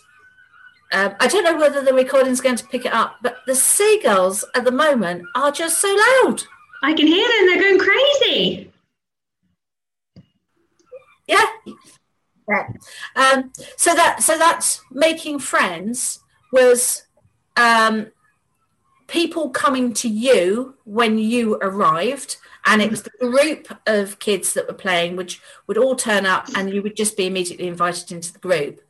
um, 0.92 1.14
I 1.18 1.26
don't 1.26 1.42
know 1.42 1.56
whether 1.56 1.82
the 1.82 1.92
recording 1.92 2.32
is 2.32 2.40
going 2.40 2.56
to 2.56 2.66
pick 2.66 2.84
it 2.86 2.92
up, 2.92 3.16
but 3.20 3.38
the 3.46 3.54
seagulls 3.54 4.44
at 4.54 4.64
the 4.64 4.70
moment 4.70 5.24
are 5.34 5.50
just 5.50 5.80
so 5.80 5.88
loud. 5.88 6.44
I 6.82 6.92
can 6.92 7.06
hear 7.06 7.26
them. 7.26 7.46
They're 7.46 7.62
going 7.62 7.80
crazy. 7.80 8.70
Yeah. 11.26 11.46
Yeah. 12.48 12.68
Um, 13.16 13.52
so 13.76 13.94
that 13.94 14.22
so 14.22 14.38
that's 14.38 14.82
making 14.92 15.38
friends 15.38 16.20
was 16.52 17.06
um, 17.56 18.08
people 19.06 19.50
coming 19.50 19.94
to 19.94 20.08
you 20.08 20.74
when 20.84 21.18
you 21.18 21.54
arrived 21.56 22.36
and 22.66 22.80
it 22.80 22.90
was 22.90 23.02
the 23.02 23.10
group 23.20 23.68
of 23.86 24.18
kids 24.18 24.54
that 24.54 24.66
were 24.66 24.74
playing 24.74 25.16
which 25.16 25.40
would 25.66 25.78
all 25.78 25.94
turn 25.94 26.24
up 26.26 26.48
and 26.56 26.72
you 26.72 26.82
would 26.82 26.96
just 26.96 27.16
be 27.16 27.26
immediately 27.26 27.66
invited 27.66 28.10
into 28.10 28.32
the 28.32 28.38
group. 28.38 28.80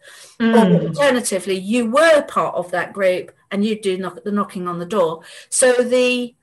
Mm. 0.40 0.54
or 0.54 0.88
alternatively 0.88 1.54
you 1.54 1.90
were 1.90 2.23
part 2.23 2.54
of 2.57 2.71
that 2.73 2.93
group 2.93 3.33
and 3.50 3.64
you'd 3.64 3.83
do 3.83 3.97
knock, 3.97 4.23
the 4.25 4.33
knocking 4.33 4.66
on 4.66 4.78
the 4.78 4.87
door. 4.87 5.23
So 5.49 5.73
the 5.73 6.35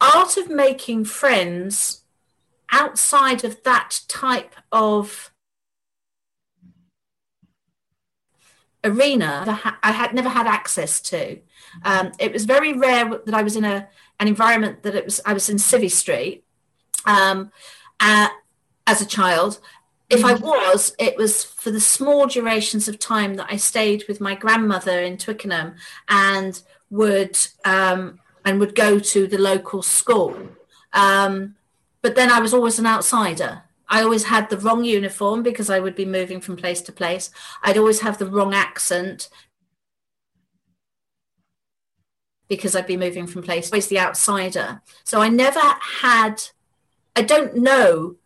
art 0.00 0.36
of 0.36 0.48
making 0.48 1.06
friends 1.06 2.04
outside 2.70 3.44
of 3.44 3.62
that 3.64 4.00
type 4.08 4.54
of 4.72 5.32
arena 8.84 9.60
I 9.82 9.92
had 9.92 10.14
never 10.14 10.28
had 10.28 10.46
access 10.46 11.00
to. 11.02 11.38
Um, 11.84 12.12
it 12.18 12.32
was 12.32 12.44
very 12.44 12.72
rare 12.72 13.08
that 13.08 13.34
I 13.34 13.42
was 13.42 13.56
in 13.56 13.64
a 13.64 13.88
an 14.20 14.28
environment 14.28 14.82
that 14.82 14.94
it 14.94 15.04
was 15.04 15.20
I 15.24 15.32
was 15.32 15.48
in 15.48 15.56
Civvy 15.56 15.90
Street 15.90 16.44
um, 17.06 17.50
uh, 18.00 18.28
as 18.86 19.00
a 19.00 19.06
child. 19.06 19.58
If 20.10 20.24
I 20.24 20.34
mm. 20.34 20.42
was, 20.42 20.94
it 20.98 21.16
was 21.16 21.42
for 21.42 21.70
the 21.70 21.80
small 21.80 22.26
durations 22.26 22.88
of 22.88 22.98
time 22.98 23.34
that 23.36 23.46
I 23.50 23.56
stayed 23.56 24.04
with 24.06 24.20
my 24.20 24.34
grandmother 24.34 25.00
in 25.00 25.16
Twickenham 25.16 25.74
and 26.08 26.62
would 26.90 27.38
um, 27.64 28.20
and 28.44 28.60
would 28.60 28.74
go 28.74 28.98
to 28.98 29.26
the 29.26 29.38
local 29.38 29.82
school. 29.82 30.36
Um, 30.92 31.56
but 32.02 32.14
then 32.14 32.30
I 32.30 32.40
was 32.40 32.52
always 32.52 32.78
an 32.78 32.86
outsider. 32.86 33.62
I 33.94 34.02
always 34.02 34.24
had 34.24 34.50
the 34.50 34.58
wrong 34.58 34.82
uniform 34.82 35.44
because 35.44 35.70
I 35.70 35.78
would 35.78 35.94
be 35.94 36.04
moving 36.04 36.40
from 36.40 36.56
place 36.56 36.82
to 36.82 36.90
place. 36.90 37.30
I'd 37.62 37.78
always 37.78 38.00
have 38.00 38.18
the 38.18 38.26
wrong 38.26 38.52
accent 38.52 39.28
because 42.48 42.74
I'd 42.74 42.88
be 42.88 42.96
moving 42.96 43.28
from 43.28 43.44
place. 43.44 43.70
Always 43.70 43.86
the 43.86 44.00
outsider. 44.00 44.82
So 45.04 45.20
I 45.20 45.28
never 45.28 45.60
had, 46.00 46.42
I 47.14 47.22
don't 47.22 47.54
know 47.54 48.16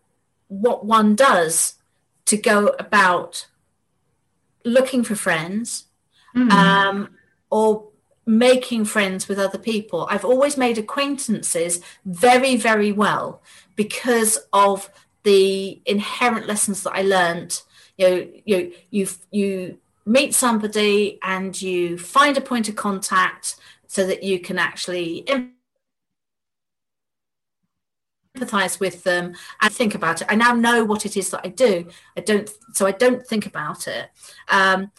what 0.46 0.86
one 0.86 1.14
does 1.14 1.74
to 2.24 2.38
go 2.38 2.68
about 2.78 3.46
looking 4.64 5.04
for 5.04 5.16
friends 5.16 5.84
mm. 6.34 6.50
um, 6.50 7.10
or 7.50 7.88
making 8.24 8.86
friends 8.86 9.28
with 9.28 9.38
other 9.38 9.58
people. 9.58 10.08
I've 10.10 10.24
always 10.24 10.56
made 10.56 10.78
acquaintances 10.78 11.82
very, 12.06 12.56
very 12.56 12.90
well 12.90 13.42
because 13.76 14.38
of 14.54 14.90
the 15.28 15.80
inherent 15.84 16.46
lessons 16.46 16.82
that 16.84 16.94
I 17.00 17.02
learned. 17.02 17.52
You 17.98 18.04
know, 18.08 18.16
you 18.50 18.58
you 18.90 19.02
you 19.30 19.78
meet 20.16 20.32
somebody 20.34 21.18
and 21.22 21.60
you 21.60 21.98
find 21.98 22.34
a 22.36 22.48
point 22.50 22.68
of 22.70 22.76
contact 22.76 23.56
so 23.86 24.06
that 24.06 24.22
you 24.22 24.36
can 24.40 24.58
actually 24.58 25.08
empathize 28.36 28.80
with 28.80 29.02
them 29.04 29.34
and 29.60 29.72
think 29.72 29.94
about 29.94 30.22
it. 30.22 30.28
I 30.30 30.36
now 30.36 30.52
know 30.54 30.84
what 30.84 31.04
it 31.04 31.14
is 31.16 31.30
that 31.30 31.42
I 31.44 31.50
do. 31.66 31.74
I 32.16 32.20
don't, 32.20 32.48
so 32.72 32.86
I 32.86 32.92
don't 32.92 33.26
think 33.26 33.44
about 33.46 33.86
it 33.86 34.10
um, 34.48 34.90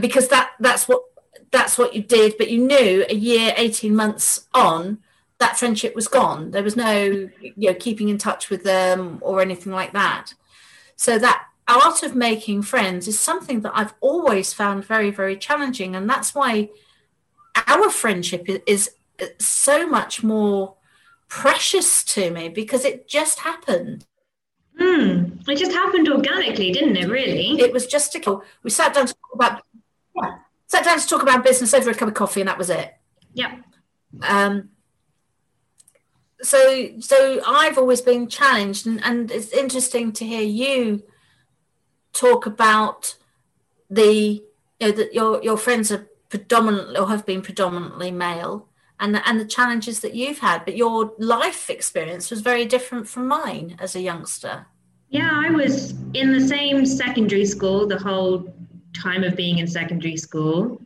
because 0.00 0.28
that 0.28 0.50
that's 0.60 0.86
what 0.88 1.02
that's 1.50 1.76
what 1.78 1.94
you 1.94 2.02
did. 2.02 2.36
But 2.38 2.50
you 2.50 2.60
knew 2.72 3.04
a 3.08 3.14
year, 3.14 3.54
eighteen 3.56 3.94
months 3.96 4.48
on, 4.52 4.98
that 5.44 5.58
friendship 5.58 5.94
was 5.94 6.08
gone. 6.08 6.52
There 6.52 6.62
was 6.62 6.76
no 6.76 7.02
you 7.40 7.52
know 7.56 7.74
keeping 7.74 8.08
in 8.08 8.18
touch 8.18 8.48
with 8.48 8.64
them 8.64 9.18
or 9.20 9.42
anything 9.42 9.72
like 9.72 9.92
that. 9.92 10.32
So 10.96 11.18
that 11.18 11.44
art 11.68 12.02
of 12.02 12.14
making 12.14 12.62
friends 12.62 13.06
is 13.08 13.18
something 13.20 13.60
that 13.60 13.72
I've 13.74 13.94
always 14.00 14.54
found 14.54 14.84
very 14.84 15.10
very 15.10 15.36
challenging, 15.36 15.94
and 15.94 16.08
that's 16.08 16.34
why 16.34 16.70
our 17.68 17.90
friendship 17.90 18.46
is, 18.66 18.90
so 19.38 19.86
much 19.86 20.24
more 20.24 20.74
precious 21.28 22.02
to 22.02 22.30
me 22.32 22.48
because 22.48 22.84
it 22.84 23.06
just 23.06 23.38
happened. 23.38 24.04
Hmm. 24.76 25.38
It 25.46 25.56
just 25.56 25.70
happened 25.70 26.08
organically, 26.08 26.72
didn't 26.72 26.96
it? 26.96 27.08
Really? 27.08 27.60
It 27.60 27.72
was 27.72 27.86
just 27.86 28.16
a. 28.16 28.40
We 28.64 28.70
sat 28.70 28.92
down 28.92 29.06
to 29.06 29.14
talk 29.14 29.34
about. 29.34 29.62
Yeah, 30.16 30.38
sat 30.66 30.84
down 30.84 30.98
to 30.98 31.06
talk 31.06 31.22
about 31.22 31.44
business 31.44 31.74
over 31.74 31.90
a 31.90 31.94
cup 31.94 32.08
of 32.08 32.14
coffee, 32.14 32.40
and 32.40 32.48
that 32.48 32.58
was 32.58 32.70
it. 32.70 32.92
Yeah. 33.34 33.54
Um. 34.22 34.70
So, 36.44 36.90
so 37.00 37.40
I've 37.46 37.78
always 37.78 38.00
been 38.00 38.28
challenged, 38.28 38.86
and, 38.86 39.02
and 39.04 39.30
it's 39.30 39.52
interesting 39.52 40.12
to 40.12 40.24
hear 40.24 40.42
you 40.42 41.02
talk 42.12 42.46
about 42.46 43.16
the 43.90 44.42
you 44.80 44.86
know 44.86 44.92
that 44.92 45.12
your 45.12 45.42
your 45.42 45.56
friends 45.56 45.92
are 45.92 46.08
predominantly 46.30 46.96
or 46.96 47.08
have 47.08 47.26
been 47.26 47.42
predominantly 47.42 48.10
male 48.10 48.68
and 49.00 49.14
the, 49.14 49.28
and 49.28 49.38
the 49.38 49.44
challenges 49.44 50.00
that 50.00 50.14
you've 50.14 50.38
had 50.38 50.64
but 50.64 50.76
your 50.76 51.12
life 51.18 51.68
experience 51.68 52.30
was 52.30 52.40
very 52.40 52.64
different 52.64 53.06
from 53.06 53.28
mine 53.28 53.76
as 53.78 53.94
a 53.94 54.00
youngster. 54.00 54.66
Yeah 55.10 55.30
i 55.32 55.50
was 55.50 55.94
in 56.14 56.32
the 56.32 56.40
same 56.40 56.86
secondary 56.86 57.44
school 57.44 57.86
the 57.86 57.98
whole 57.98 58.52
time 58.94 59.22
of 59.22 59.36
being 59.36 59.58
in 59.58 59.66
secondary 59.66 60.16
school 60.16 60.80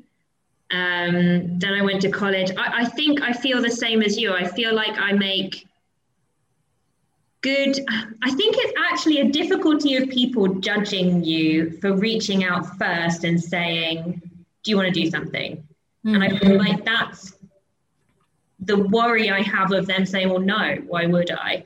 um, 0.71 1.59
then 1.59 1.75
i 1.75 1.83
went 1.83 2.01
to 2.03 2.11
college 2.11 2.51
I, 2.57 2.83
I 2.83 2.85
think 2.85 3.23
i 3.23 3.33
feel 3.33 3.63
the 3.63 3.71
same 3.71 4.03
as 4.03 4.19
you 4.19 4.33
i 4.33 4.47
feel 4.47 4.75
like 4.75 4.99
i 4.99 5.13
make 5.13 5.67
good 7.41 7.79
i 8.23 8.31
think 8.31 8.57
it's 8.59 8.73
actually 8.91 9.21
a 9.21 9.29
difficulty 9.31 9.97
of 9.97 10.09
people 10.09 10.55
judging 10.55 11.25
you 11.25 11.71
for 11.81 11.95
reaching 11.95 12.45
out 12.45 12.77
first 12.79 13.25
and 13.25 13.43
saying 13.43 14.21
do 14.69 14.73
you 14.73 14.77
want 14.77 14.93
to 14.93 15.01
do 15.01 15.11
something? 15.11 15.57
Mm-hmm. 16.05 16.15
And 16.15 16.23
I 16.25 16.39
feel 16.39 16.59
like 16.59 16.85
that's 16.85 17.35
the 18.61 18.77
worry 18.77 19.31
I 19.31 19.41
have 19.41 19.73
of 19.73 19.87
them 19.87 20.05
saying, 20.05 20.29
well, 20.29 20.41
no, 20.41 20.77
why 20.87 21.07
would 21.07 21.31
I? 21.31 21.65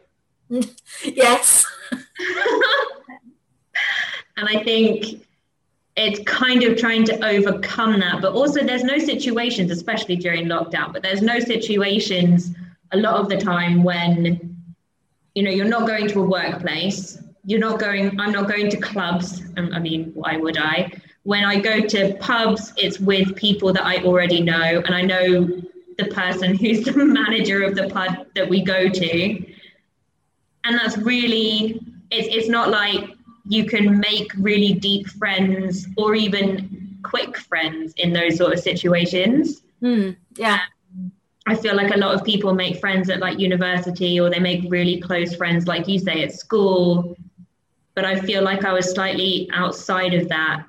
yes. 1.04 1.66
and 4.36 4.48
I 4.48 4.62
think 4.62 5.26
it's 5.96 6.20
kind 6.20 6.62
of 6.62 6.78
trying 6.78 7.04
to 7.04 7.24
overcome 7.24 8.00
that. 8.00 8.22
But 8.22 8.32
also, 8.32 8.64
there's 8.64 8.84
no 8.84 8.98
situations, 8.98 9.70
especially 9.70 10.16
during 10.16 10.46
lockdown, 10.46 10.92
but 10.92 11.02
there's 11.02 11.22
no 11.22 11.38
situations 11.38 12.54
a 12.92 12.96
lot 12.96 13.14
of 13.14 13.28
the 13.28 13.38
time 13.38 13.82
when, 13.82 14.56
you 15.34 15.42
know, 15.42 15.50
you're 15.50 15.66
not 15.66 15.86
going 15.86 16.08
to 16.08 16.20
a 16.20 16.26
workplace, 16.26 17.18
you're 17.44 17.60
not 17.60 17.78
going, 17.78 18.18
I'm 18.20 18.32
not 18.32 18.48
going 18.48 18.70
to 18.70 18.76
clubs. 18.76 19.42
Um, 19.56 19.70
I 19.72 19.78
mean, 19.78 20.12
why 20.14 20.36
would 20.36 20.58
I? 20.58 20.92
when 21.24 21.44
I 21.44 21.60
go 21.60 21.80
to 21.80 22.14
pubs, 22.14 22.72
it's 22.76 22.98
with 22.98 23.36
people 23.36 23.72
that 23.72 23.84
I 23.84 24.02
already 24.02 24.40
know, 24.40 24.82
and 24.84 24.94
I 24.94 25.02
know 25.02 25.62
the 25.98 26.06
person 26.10 26.56
who's 26.60 26.84
the 26.84 26.92
manager 26.92 27.62
of 27.62 27.74
the 27.74 27.88
pub 27.88 28.26
that 28.34 28.48
we 28.48 28.62
go 28.62 28.88
to. 28.88 29.52
And 30.64 30.78
that's 30.78 30.96
really, 30.98 31.80
it's, 32.10 32.28
it's 32.34 32.48
not 32.48 32.70
like 32.70 33.10
you 33.44 33.66
can 33.66 33.98
make 33.98 34.32
really 34.36 34.74
deep 34.74 35.08
friends 35.08 35.86
or 35.96 36.14
even 36.14 36.98
quick 37.02 37.36
friends 37.36 37.92
in 37.96 38.12
those 38.12 38.36
sort 38.36 38.52
of 38.52 38.60
situations. 38.60 39.62
Mm, 39.82 40.16
yeah. 40.36 40.60
Um, 40.94 41.12
I 41.46 41.56
feel 41.56 41.74
like 41.74 41.94
a 41.94 41.98
lot 41.98 42.14
of 42.14 42.24
people 42.24 42.54
make 42.54 42.78
friends 42.78 43.10
at 43.10 43.18
like 43.18 43.38
university 43.38 44.20
or 44.20 44.30
they 44.30 44.38
make 44.38 44.64
really 44.68 45.00
close 45.00 45.34
friends, 45.34 45.66
like 45.66 45.88
you 45.88 45.98
say, 45.98 46.22
at 46.22 46.32
school. 46.32 47.16
But 47.94 48.04
I 48.04 48.20
feel 48.20 48.42
like 48.42 48.64
I 48.64 48.72
was 48.72 48.92
slightly 48.92 49.50
outside 49.52 50.14
of 50.14 50.28
that 50.28 50.64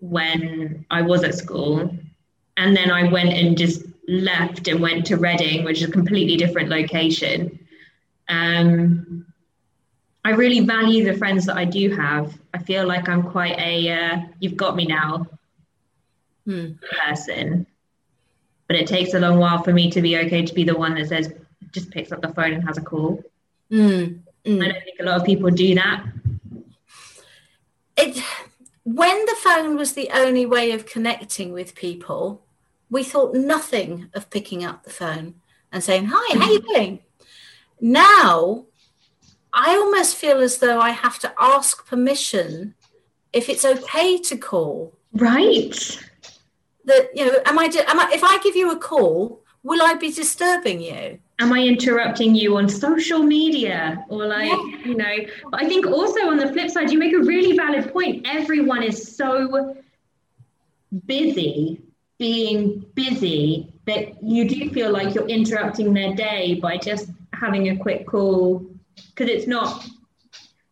when 0.00 0.84
I 0.90 1.02
was 1.02 1.22
at 1.22 1.34
school. 1.34 1.96
And 2.56 2.76
then 2.76 2.90
I 2.90 3.10
went 3.10 3.32
and 3.32 3.56
just 3.56 3.82
left 4.08 4.66
and 4.68 4.80
went 4.80 5.06
to 5.06 5.16
Reading, 5.16 5.64
which 5.64 5.82
is 5.82 5.88
a 5.88 5.92
completely 5.92 6.36
different 6.36 6.68
location. 6.68 7.58
Um, 8.28 9.26
I 10.26 10.30
really 10.30 10.60
value 10.60 11.04
the 11.04 11.16
friends 11.16 11.46
that 11.46 11.56
I 11.56 11.64
do 11.64 11.94
have. 11.94 12.36
I 12.52 12.58
feel 12.58 12.86
like 12.86 13.08
I'm 13.08 13.22
quite 13.22 13.58
a 13.58 13.74
uh, 13.90 14.20
you've 14.40 14.56
got 14.56 14.74
me 14.74 14.86
now 14.86 15.26
Hmm. 16.46 16.72
person. 17.02 17.66
But 18.68 18.76
it 18.76 18.86
takes 18.86 19.14
a 19.14 19.20
long 19.20 19.38
while 19.38 19.62
for 19.62 19.72
me 19.72 19.90
to 19.90 20.00
be 20.00 20.16
okay 20.18 20.44
to 20.46 20.54
be 20.54 20.64
the 20.64 20.76
one 20.76 20.94
that 20.94 21.08
says, 21.08 21.32
just 21.72 21.90
picks 21.90 22.12
up 22.12 22.22
the 22.22 22.32
phone 22.32 22.52
and 22.52 22.66
has 22.66 22.78
a 22.78 22.82
call. 22.82 23.22
Mm, 23.70 24.20
I 24.46 24.48
mm. 24.48 24.60
don't 24.60 24.84
think 24.84 25.00
a 25.00 25.02
lot 25.02 25.20
of 25.20 25.26
people 25.26 25.50
do 25.50 25.74
that. 25.74 26.04
It, 27.96 28.22
when 28.84 29.26
the 29.26 29.36
phone 29.38 29.76
was 29.76 29.94
the 29.94 30.10
only 30.12 30.46
way 30.46 30.70
of 30.70 30.86
connecting 30.86 31.52
with 31.52 31.74
people, 31.74 32.44
we 32.90 33.02
thought 33.02 33.34
nothing 33.34 34.08
of 34.14 34.30
picking 34.30 34.64
up 34.64 34.84
the 34.84 34.90
phone 34.90 35.34
and 35.72 35.82
saying, 35.82 36.06
Hi, 36.12 36.38
how 36.38 36.46
are 36.46 36.52
you 36.52 36.60
doing? 36.60 37.00
Now, 37.80 38.66
I 39.56 39.70
almost 39.74 40.16
feel 40.16 40.38
as 40.40 40.58
though 40.58 40.78
I 40.80 40.90
have 40.90 41.18
to 41.20 41.32
ask 41.40 41.86
permission 41.86 42.74
if 43.32 43.48
it's 43.48 43.64
okay 43.64 44.18
to 44.18 44.36
call. 44.36 44.92
Right. 45.12 45.74
That 46.84 47.08
you 47.14 47.24
know, 47.26 47.38
am 47.46 47.58
I? 47.58 47.64
Am 47.64 47.98
I? 47.98 48.10
If 48.12 48.22
I 48.22 48.38
give 48.44 48.54
you 48.54 48.70
a 48.70 48.78
call, 48.78 49.40
will 49.62 49.82
I 49.82 49.94
be 49.94 50.12
disturbing 50.12 50.80
you? 50.82 51.18
Am 51.38 51.52
I 51.52 51.60
interrupting 51.62 52.34
you 52.34 52.56
on 52.58 52.68
social 52.68 53.22
media 53.22 54.04
or 54.08 54.26
like, 54.26 54.48
Yeah. 54.50 54.78
you 54.84 54.94
know? 54.94 55.16
But 55.50 55.62
I 55.64 55.68
think 55.68 55.86
also 55.86 56.20
on 56.30 56.36
the 56.36 56.50
flip 56.52 56.70
side, 56.70 56.90
you 56.90 56.98
make 56.98 57.12
a 57.14 57.18
really 57.18 57.56
valid 57.56 57.92
point. 57.92 58.26
Everyone 58.26 58.82
is 58.82 59.16
so 59.16 59.76
busy 61.06 61.82
being 62.18 62.84
busy 62.94 63.72
that 63.86 64.22
you 64.22 64.48
do 64.48 64.70
feel 64.70 64.90
like 64.90 65.14
you're 65.14 65.26
interrupting 65.28 65.92
their 65.92 66.14
day 66.14 66.54
by 66.54 66.78
just 66.78 67.10
having 67.34 67.68
a 67.68 67.76
quick 67.76 68.06
call 68.06 68.64
because 69.10 69.28
it's 69.30 69.46
not 69.46 69.84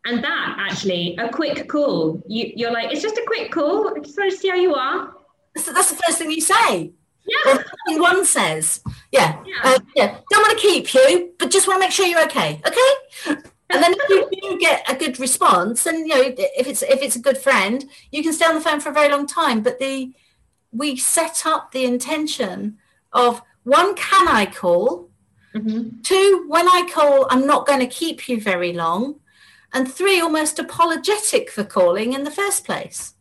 and 0.06 0.22
that 0.22 0.56
actually 0.58 1.16
a 1.16 1.28
quick 1.28 1.68
call 1.68 2.22
you, 2.28 2.52
you're 2.56 2.72
like 2.72 2.92
it's 2.92 3.02
just 3.02 3.16
a 3.16 3.24
quick 3.26 3.50
call 3.50 3.88
i 3.88 4.00
just 4.00 4.16
want 4.18 4.30
to 4.30 4.36
see 4.36 4.48
how 4.48 4.56
you 4.56 4.74
are 4.74 5.14
That's, 5.54 5.66
that's 5.72 5.90
the 5.90 6.00
first 6.04 6.18
thing 6.18 6.30
you 6.30 6.40
say. 6.40 6.92
yeah 7.26 7.62
one 7.88 8.24
says, 8.24 8.80
yeah, 9.12 9.38
Yeah. 9.46 9.60
uh, 9.64 9.78
yeah. 9.94 10.18
Don't 10.30 10.42
want 10.42 10.58
to 10.58 10.66
keep 10.66 10.92
you, 10.92 11.32
but 11.38 11.50
just 11.50 11.66
want 11.66 11.76
to 11.80 11.86
make 11.86 11.92
sure 11.92 12.06
you're 12.06 12.24
okay. 12.24 12.60
Okay. 12.66 12.90
And 13.70 13.82
then 13.82 13.94
if 13.96 14.08
you 14.10 14.28
do 14.42 14.58
get 14.58 14.84
a 14.90 14.94
good 14.94 15.18
response, 15.18 15.86
and 15.86 16.06
you 16.06 16.14
know 16.14 16.22
if 16.36 16.66
it's 16.66 16.82
if 16.82 17.00
it's 17.02 17.16
a 17.16 17.20
good 17.20 17.38
friend, 17.38 17.84
you 18.10 18.22
can 18.22 18.32
stay 18.32 18.44
on 18.44 18.54
the 18.54 18.60
phone 18.60 18.80
for 18.80 18.90
a 18.90 18.92
very 19.00 19.08
long 19.10 19.26
time. 19.26 19.62
But 19.62 19.78
the 19.78 20.12
we 20.72 20.96
set 20.96 21.46
up 21.46 21.72
the 21.72 21.84
intention 21.84 22.78
of 23.12 23.40
one, 23.62 23.94
can 23.94 24.28
I 24.28 24.44
call? 24.46 25.08
Mhm. 25.54 26.02
Two, 26.02 26.44
when 26.48 26.66
I 26.68 26.88
call, 26.92 27.26
I'm 27.30 27.46
not 27.46 27.66
going 27.66 27.80
to 27.80 27.86
keep 27.86 28.28
you 28.28 28.40
very 28.40 28.72
long. 28.72 29.20
And 29.72 29.92
three, 29.92 30.20
almost 30.20 30.58
apologetic 30.58 31.50
for 31.50 31.64
calling 31.64 32.12
in 32.12 32.24
the 32.24 32.30
first 32.30 32.64
place. 32.64 33.14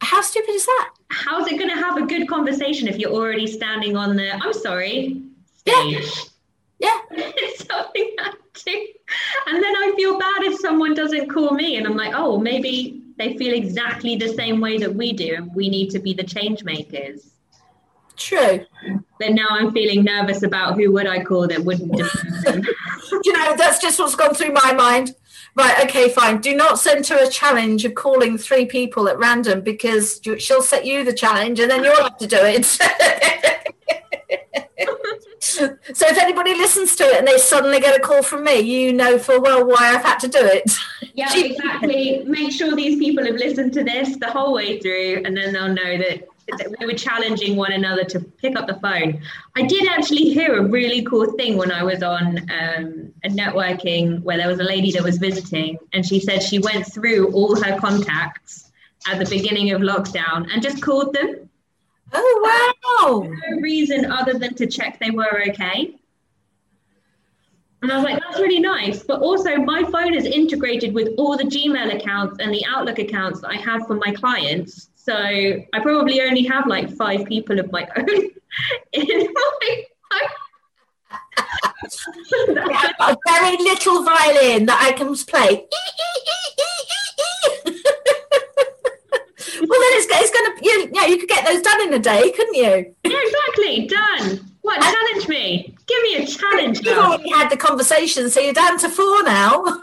How 0.00 0.20
stupid 0.22 0.50
is 0.54 0.66
that? 0.66 0.90
how's 1.12 1.48
it 1.50 1.58
going 1.58 1.68
to 1.68 1.74
have 1.76 1.96
a 1.96 2.06
good 2.06 2.28
conversation 2.28 2.86
if 2.86 2.96
you're 2.96 3.10
already 3.10 3.44
standing 3.44 3.96
on 3.96 4.14
the 4.14 4.32
i'm 4.32 4.52
sorry 4.52 5.20
Yeah. 5.66 5.74
stage 5.82 6.26
Yeah. 6.78 6.96
it's 7.10 7.66
something 7.70 8.14
I 8.20 8.32
do. 8.64 8.86
And 9.48 9.60
then 9.62 9.74
I 9.76 9.92
feel 9.96 10.16
bad 10.18 10.44
if 10.44 10.60
someone 10.60 10.94
doesn't 10.94 11.28
call 11.28 11.50
me 11.52 11.76
and 11.76 11.86
I'm 11.86 11.96
like, 11.96 12.12
oh, 12.14 12.38
maybe 12.38 13.02
they 13.18 13.36
feel 13.36 13.52
exactly 13.54 14.14
the 14.16 14.28
same 14.28 14.60
way 14.60 14.78
that 14.78 14.94
we 14.94 15.12
do 15.12 15.34
and 15.34 15.52
we 15.54 15.68
need 15.68 15.90
to 15.90 15.98
be 15.98 16.14
the 16.14 16.22
change 16.22 16.62
makers. 16.62 17.32
True. 18.20 18.66
But 19.18 19.32
now 19.32 19.46
I'm 19.50 19.72
feeling 19.72 20.04
nervous 20.04 20.42
about 20.42 20.74
who 20.74 20.92
would 20.92 21.06
I 21.06 21.24
call 21.24 21.48
that 21.48 21.64
wouldn't 21.64 21.96
you 23.24 23.32
know, 23.32 23.56
that's 23.56 23.80
just 23.80 23.98
what's 23.98 24.14
gone 24.14 24.34
through 24.34 24.52
my 24.52 24.72
mind. 24.74 25.16
Right, 25.56 25.84
okay, 25.84 26.10
fine. 26.10 26.40
Do 26.40 26.54
not 26.54 26.78
send 26.78 27.06
her 27.08 27.24
a 27.24 27.28
challenge 27.28 27.84
of 27.84 27.94
calling 27.94 28.36
three 28.36 28.66
people 28.66 29.08
at 29.08 29.18
random 29.18 29.62
because 29.62 30.20
she'll 30.38 30.62
set 30.62 30.84
you 30.84 31.02
the 31.02 31.14
challenge 31.14 31.60
and 31.60 31.70
then 31.70 31.82
you'll 31.82 32.02
have 32.02 32.18
to 32.18 32.26
do 32.26 32.38
it. 32.40 32.66
so 35.40 36.06
if 36.06 36.18
anybody 36.18 36.54
listens 36.54 36.94
to 36.96 37.04
it 37.04 37.18
and 37.18 37.26
they 37.26 37.38
suddenly 37.38 37.80
get 37.80 37.98
a 37.98 38.00
call 38.00 38.22
from 38.22 38.44
me, 38.44 38.60
you 38.60 38.92
know 38.92 39.18
full 39.18 39.40
well 39.40 39.66
why 39.66 39.94
I've 39.94 40.04
had 40.04 40.18
to 40.20 40.28
do 40.28 40.40
it. 40.40 40.70
yeah, 41.14 41.30
exactly. 41.34 42.22
Make 42.26 42.52
sure 42.52 42.76
these 42.76 42.98
people 42.98 43.24
have 43.24 43.36
listened 43.36 43.72
to 43.74 43.82
this 43.82 44.16
the 44.18 44.30
whole 44.30 44.52
way 44.52 44.78
through 44.78 45.22
and 45.24 45.36
then 45.36 45.52
they'll 45.52 45.68
know 45.68 45.98
that, 45.98 46.28
that 46.58 46.74
we 46.78 46.86
were 46.86 46.94
challenging 46.94 47.56
one 47.56 47.72
another 47.72 48.04
to 48.04 48.20
pick 48.20 48.56
up 48.56 48.66
the 48.66 48.74
phone. 48.74 49.22
I 49.56 49.62
did 49.62 49.88
actually 49.88 50.30
hear 50.30 50.58
a 50.58 50.62
really 50.62 51.02
cool 51.02 51.32
thing 51.32 51.56
when 51.56 51.70
I 51.70 51.82
was 51.82 52.02
on 52.02 52.38
um, 52.50 53.12
a 53.24 53.28
networking 53.28 54.22
where 54.22 54.36
there 54.36 54.48
was 54.48 54.60
a 54.60 54.64
lady 54.64 54.92
that 54.92 55.02
was 55.02 55.18
visiting 55.18 55.78
and 55.92 56.04
she 56.04 56.20
said 56.20 56.42
she 56.42 56.58
went 56.58 56.92
through 56.92 57.32
all 57.32 57.60
her 57.62 57.78
contacts 57.78 58.70
at 59.06 59.18
the 59.18 59.26
beginning 59.26 59.72
of 59.72 59.80
lockdown 59.80 60.48
and 60.52 60.62
just 60.62 60.82
called 60.82 61.14
them. 61.14 61.48
Oh, 62.12 62.82
wow. 63.02 63.22
No 63.22 63.60
reason 63.60 64.10
other 64.10 64.34
than 64.34 64.54
to 64.54 64.66
check 64.66 64.98
they 64.98 65.10
were 65.10 65.42
okay. 65.48 65.99
And 67.82 67.90
I 67.90 67.96
was 67.96 68.04
like, 68.04 68.20
that's 68.20 68.38
really 68.38 68.60
nice. 68.60 69.02
But 69.02 69.20
also, 69.20 69.56
my 69.56 69.82
phone 69.84 70.14
is 70.14 70.26
integrated 70.26 70.92
with 70.92 71.08
all 71.16 71.36
the 71.36 71.44
Gmail 71.44 71.94
accounts 71.94 72.38
and 72.40 72.52
the 72.52 72.64
Outlook 72.66 72.98
accounts 72.98 73.40
that 73.40 73.50
I 73.50 73.56
have 73.56 73.86
for 73.86 73.94
my 73.94 74.12
clients. 74.12 74.90
So 74.96 75.14
I 75.14 75.80
probably 75.80 76.20
only 76.20 76.44
have 76.44 76.66
like 76.66 76.94
five 76.94 77.24
people 77.24 77.58
of 77.58 77.72
my 77.72 77.88
own 77.96 78.06
in 78.92 79.06
my 79.34 79.86
phone. 80.10 80.28
I've 82.58 82.94
a 83.00 83.16
very 83.26 83.56
little 83.56 84.04
violin 84.04 84.66
that 84.66 84.80
I 84.82 84.92
can 84.92 85.14
play. 85.16 85.66
well, 89.66 89.69
then 89.80 89.90
it's, 89.94 90.06
it's 90.10 90.30
going 90.30 90.56
to, 90.56 90.64
you, 90.64 90.90
yeah, 90.92 91.06
you 91.06 91.18
could 91.18 91.28
get 91.28 91.44
those 91.44 91.62
done 91.62 91.80
in 91.82 91.94
a 91.94 91.98
day, 91.98 92.30
couldn't 92.32 92.54
you? 92.54 92.94
yeah, 93.04 93.18
exactly. 93.24 93.86
Done. 93.86 94.50
What? 94.62 94.80
Challenge 94.80 95.28
me. 95.28 95.74
Give 95.86 96.02
me 96.02 96.16
a 96.16 96.26
challenge. 96.26 96.78
You've 96.84 96.96
now. 96.96 97.12
already 97.12 97.30
had 97.30 97.50
the 97.50 97.56
conversation, 97.56 98.28
so 98.30 98.40
you're 98.40 98.52
down 98.52 98.78
to 98.78 98.88
four 98.88 99.22
now. 99.24 99.80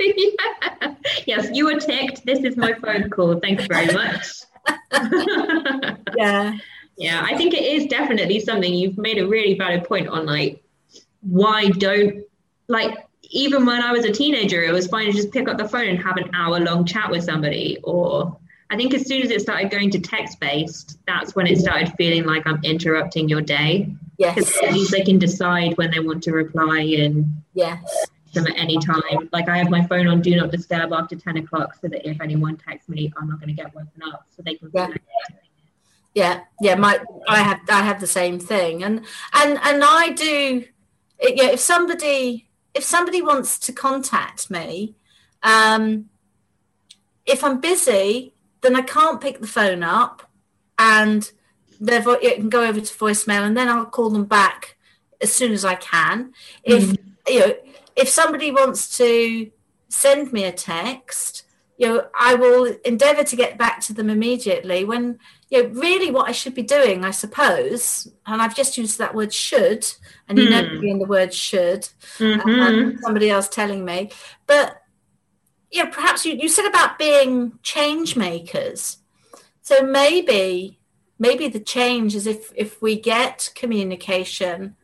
yeah. 0.00 0.94
Yes, 1.24 1.48
you 1.52 1.66
were 1.66 1.78
ticked. 1.78 2.26
This 2.26 2.40
is 2.40 2.56
my 2.56 2.72
phone 2.74 3.08
call. 3.10 3.38
Thanks 3.38 3.66
very 3.66 3.92
much. 3.92 4.42
Yeah. 6.16 6.58
Yeah, 6.96 7.22
I 7.24 7.36
think 7.36 7.52
it 7.52 7.62
is 7.62 7.86
definitely 7.86 8.40
something 8.40 8.72
you've 8.72 8.96
made 8.96 9.18
a 9.18 9.26
really 9.26 9.54
valid 9.54 9.84
point 9.84 10.08
on 10.08 10.24
like 10.24 10.62
why 11.20 11.68
don't 11.68 12.24
like 12.68 12.96
even 13.22 13.66
when 13.66 13.82
I 13.82 13.92
was 13.92 14.04
a 14.04 14.12
teenager 14.12 14.62
it 14.62 14.72
was 14.72 14.86
fine 14.86 15.06
to 15.06 15.12
just 15.12 15.30
pick 15.30 15.48
up 15.48 15.58
the 15.58 15.68
phone 15.68 15.88
and 15.88 16.02
have 16.02 16.16
an 16.16 16.30
hour 16.34 16.58
long 16.58 16.86
chat 16.86 17.10
with 17.10 17.24
somebody 17.24 17.78
or 17.84 18.38
I 18.70 18.76
think 18.76 18.94
as 18.94 19.06
soon 19.06 19.22
as 19.22 19.30
it 19.30 19.40
started 19.40 19.70
going 19.70 19.90
to 19.90 20.00
text 20.00 20.40
based 20.40 20.98
that's 21.06 21.34
when 21.36 21.46
it 21.46 21.58
started 21.58 21.92
feeling 21.96 22.24
like 22.24 22.46
I'm 22.46 22.60
interrupting 22.64 23.28
your 23.28 23.40
day 23.40 23.88
because 24.18 24.50
Yes. 24.56 24.62
at 24.64 24.72
least 24.72 24.90
they 24.90 25.02
can 25.02 25.18
decide 25.18 25.76
when 25.76 25.90
they 25.90 26.00
want 26.00 26.22
to 26.24 26.32
reply 26.32 26.80
and 26.80 27.26
Yes. 27.54 28.06
them 28.32 28.46
at 28.46 28.56
any 28.56 28.78
time 28.78 29.28
like 29.32 29.48
I 29.48 29.56
have 29.58 29.70
my 29.70 29.86
phone 29.86 30.06
on 30.08 30.20
do 30.20 30.34
not 30.36 30.50
disturb 30.50 30.92
after 30.92 31.16
10 31.16 31.36
o'clock 31.38 31.76
so 31.80 31.88
that 31.88 32.08
if 32.08 32.20
anyone 32.20 32.56
texts 32.56 32.88
me 32.88 33.12
I'm 33.16 33.28
not 33.28 33.38
going 33.40 33.54
to 33.54 33.62
get 33.62 33.74
woken 33.74 34.02
up 34.12 34.26
so 34.34 34.42
they 34.42 34.54
can 34.54 34.70
Yeah. 34.74 34.88
Yeah. 36.14 36.40
Yeah. 36.60 36.74
My, 36.76 36.98
I 37.28 37.38
have, 37.42 37.60
I 37.68 37.82
have 37.82 38.00
the 38.00 38.06
same 38.06 38.38
thing, 38.38 38.82
and 38.82 39.04
and 39.34 39.58
and 39.62 39.84
I 39.84 40.10
do. 40.12 40.64
It, 41.18 41.36
yeah. 41.36 41.50
If 41.50 41.60
somebody, 41.60 42.48
if 42.74 42.84
somebody 42.84 43.20
wants 43.20 43.58
to 43.58 43.72
contact 43.72 44.50
me, 44.50 44.94
um, 45.42 46.08
if 47.26 47.44
I'm 47.44 47.60
busy, 47.60 48.32
then 48.62 48.74
I 48.76 48.82
can't 48.82 49.20
pick 49.20 49.40
the 49.40 49.46
phone 49.46 49.82
up, 49.82 50.22
and 50.78 51.30
their 51.80 52.00
vo- 52.00 52.12
it 52.22 52.36
can 52.36 52.48
go 52.48 52.64
over 52.64 52.80
to 52.80 52.94
voicemail, 52.94 53.42
and 53.42 53.56
then 53.56 53.68
I'll 53.68 53.86
call 53.86 54.10
them 54.10 54.24
back 54.24 54.76
as 55.20 55.32
soon 55.32 55.52
as 55.52 55.64
I 55.64 55.74
can. 55.74 56.32
If 56.64 56.96
you 57.28 57.40
know, 57.40 57.54
if 57.96 58.08
somebody 58.08 58.50
wants 58.50 58.96
to 58.98 59.50
send 59.88 60.32
me 60.32 60.44
a 60.44 60.52
text, 60.52 61.44
you 61.78 61.86
know, 61.88 62.06
I 62.18 62.34
will 62.34 62.64
endeavour 62.84 63.24
to 63.24 63.36
get 63.36 63.58
back 63.58 63.80
to 63.82 63.92
them 63.94 64.08
immediately. 64.10 64.84
When 64.84 65.18
you 65.50 65.62
know, 65.62 65.68
really, 65.80 66.10
what 66.10 66.28
I 66.28 66.32
should 66.32 66.54
be 66.54 66.62
doing, 66.62 67.04
I 67.04 67.10
suppose, 67.12 68.08
and 68.26 68.42
I've 68.42 68.56
just 68.56 68.76
used 68.78 68.98
that 68.98 69.14
word 69.14 69.32
"should," 69.32 69.86
and 70.28 70.38
you 70.38 70.50
know, 70.50 70.62
Hmm. 70.64 70.84
in 70.84 70.98
the 70.98 71.06
word 71.06 71.32
"should." 71.32 71.88
Mhm. 72.18 72.44
um, 72.66 72.98
somebody 73.02 73.30
else 73.30 73.48
telling 73.48 73.84
me. 73.84 74.10
But 74.46 74.82
yeah, 75.70 75.86
perhaps 75.86 76.24
you, 76.24 76.34
you 76.34 76.48
said 76.48 76.66
about 76.66 76.98
being 76.98 77.58
change 77.62 78.16
makers. 78.16 78.98
So 79.62 79.82
maybe 79.82 80.78
maybe 81.18 81.48
the 81.48 81.60
change 81.60 82.14
is 82.14 82.26
if 82.26 82.52
if 82.54 82.80
we 82.80 83.00
get 83.00 83.50
communication 83.54 84.76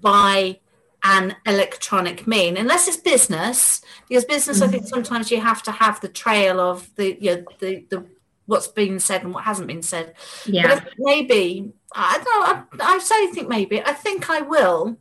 by 0.00 0.60
an 1.04 1.36
electronic 1.46 2.26
mean, 2.26 2.56
unless 2.56 2.88
it's 2.88 2.96
business, 2.96 3.82
because 4.08 4.24
business 4.24 4.62
I 4.62 4.68
think 4.68 4.84
mm-hmm. 4.84 4.94
sometimes 4.94 5.30
you 5.30 5.40
have 5.40 5.62
to 5.64 5.72
have 5.72 6.00
the 6.00 6.08
trail 6.08 6.60
of 6.60 6.94
the 6.96 7.16
you 7.20 7.36
know, 7.36 7.44
the 7.58 7.84
the 7.90 8.04
what's 8.46 8.68
been 8.68 8.98
said 8.98 9.22
and 9.22 9.34
what 9.34 9.44
hasn't 9.44 9.68
been 9.68 9.82
said. 9.82 10.14
Yeah. 10.46 10.74
But 10.74 10.92
maybe 10.98 11.72
I 11.94 12.20
don't 12.24 12.78
know. 12.78 12.84
I, 12.84 12.94
I 12.94 12.98
say 12.98 13.26
think 13.28 13.48
maybe. 13.48 13.82
I 13.82 13.92
think 13.92 14.30
I 14.30 14.40
will 14.40 14.96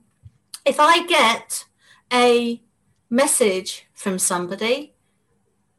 if 0.66 0.80
I 0.80 1.06
get 1.06 1.66
a 2.12 2.62
message 3.10 3.88
from 3.94 4.20
somebody. 4.20 4.94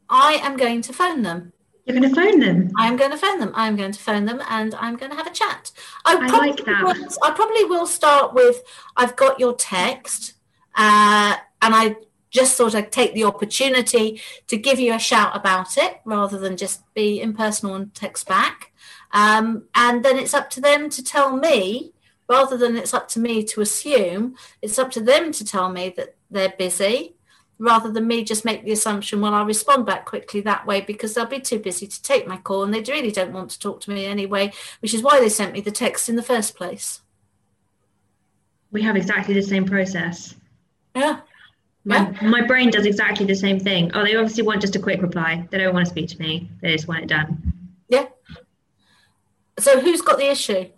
I 0.09 0.33
am 0.43 0.57
going 0.57 0.81
to 0.83 0.93
phone 0.93 1.21
them. 1.21 1.53
You're 1.85 1.99
going 1.99 2.13
to 2.13 2.15
phone 2.15 2.39
them. 2.39 2.71
I'm 2.77 2.97
going 2.97 3.11
to 3.11 3.17
phone 3.17 3.39
them. 3.39 3.51
I'm 3.55 3.75
going 3.75 3.91
to 3.91 3.99
phone 3.99 4.25
them, 4.25 4.41
and 4.47 4.75
I'm 4.75 4.95
going 4.95 5.11
to 5.11 5.17
have 5.17 5.25
a 5.25 5.31
chat. 5.31 5.71
I, 6.05 6.17
I 6.17 6.37
like 6.37 6.63
that. 6.65 6.83
Will, 6.83 7.07
I 7.23 7.31
probably 7.31 7.65
will 7.65 7.87
start 7.87 8.33
with 8.33 8.61
I've 8.95 9.15
got 9.15 9.39
your 9.39 9.55
text, 9.55 10.33
uh, 10.75 11.35
and 11.61 11.75
I 11.75 11.95
just 12.29 12.55
thought 12.55 12.75
I'd 12.75 12.91
take 12.91 13.15
the 13.15 13.23
opportunity 13.23 14.21
to 14.47 14.57
give 14.57 14.79
you 14.79 14.93
a 14.93 14.99
shout 14.99 15.35
about 15.35 15.77
it 15.77 15.99
rather 16.05 16.37
than 16.37 16.57
just 16.57 16.81
be 16.93 17.21
impersonal 17.21 17.75
and 17.75 17.93
text 17.95 18.27
back. 18.27 18.71
Um, 19.11 19.63
and 19.73 20.05
then 20.05 20.17
it's 20.19 20.35
up 20.35 20.51
to 20.51 20.61
them 20.61 20.91
to 20.91 21.03
tell 21.03 21.35
me, 21.35 21.93
rather 22.27 22.55
than 22.55 22.77
it's 22.77 22.93
up 22.93 23.07
to 23.09 23.19
me 23.19 23.43
to 23.45 23.61
assume, 23.61 24.35
it's 24.61 24.77
up 24.77 24.91
to 24.91 25.01
them 25.01 25.31
to 25.31 25.43
tell 25.43 25.69
me 25.69 25.91
that 25.97 26.15
they're 26.29 26.53
busy 26.55 27.15
rather 27.59 27.91
than 27.91 28.07
me 28.07 28.23
just 28.23 28.45
make 28.45 28.63
the 28.63 28.71
assumption, 28.71 29.19
well, 29.19 29.33
I'll 29.33 29.45
respond 29.45 29.85
back 29.85 30.05
quickly 30.05 30.39
that 30.41 30.65
way 30.65 30.81
because 30.81 31.13
they'll 31.13 31.25
be 31.25 31.39
too 31.39 31.59
busy 31.59 31.85
to 31.85 32.01
take 32.01 32.25
my 32.25 32.37
call 32.37 32.63
and 32.63 32.73
they 32.73 32.81
really 32.81 33.11
don't 33.11 33.33
want 33.33 33.51
to 33.51 33.59
talk 33.59 33.81
to 33.81 33.91
me 33.91 34.05
anyway, 34.05 34.51
which 34.79 34.93
is 34.93 35.03
why 35.03 35.19
they 35.19 35.29
sent 35.29 35.53
me 35.53 35.61
the 35.61 35.69
text 35.69 36.07
in 36.07 36.15
the 36.15 36.23
first 36.23 36.55
place. 36.55 37.01
We 38.71 38.81
have 38.83 38.95
exactly 38.95 39.33
the 39.33 39.41
same 39.41 39.65
process. 39.65 40.35
Yeah. 40.95 41.19
My, 41.83 42.09
yeah. 42.09 42.27
my 42.27 42.45
brain 42.45 42.69
does 42.71 42.85
exactly 42.85 43.25
the 43.25 43.35
same 43.35 43.59
thing. 43.59 43.91
Oh, 43.93 44.03
they 44.03 44.15
obviously 44.15 44.43
want 44.43 44.61
just 44.61 44.75
a 44.75 44.79
quick 44.79 45.01
reply. 45.01 45.45
They 45.49 45.57
don't 45.57 45.73
want 45.73 45.85
to 45.85 45.89
speak 45.89 46.09
to 46.09 46.19
me. 46.19 46.49
They 46.61 46.71
just 46.71 46.87
want 46.87 47.03
it 47.03 47.07
done. 47.07 47.53
Yeah. 47.89 48.05
So 49.57 49.81
who's 49.81 50.01
got 50.01 50.17
the 50.17 50.29
issue? 50.29 50.69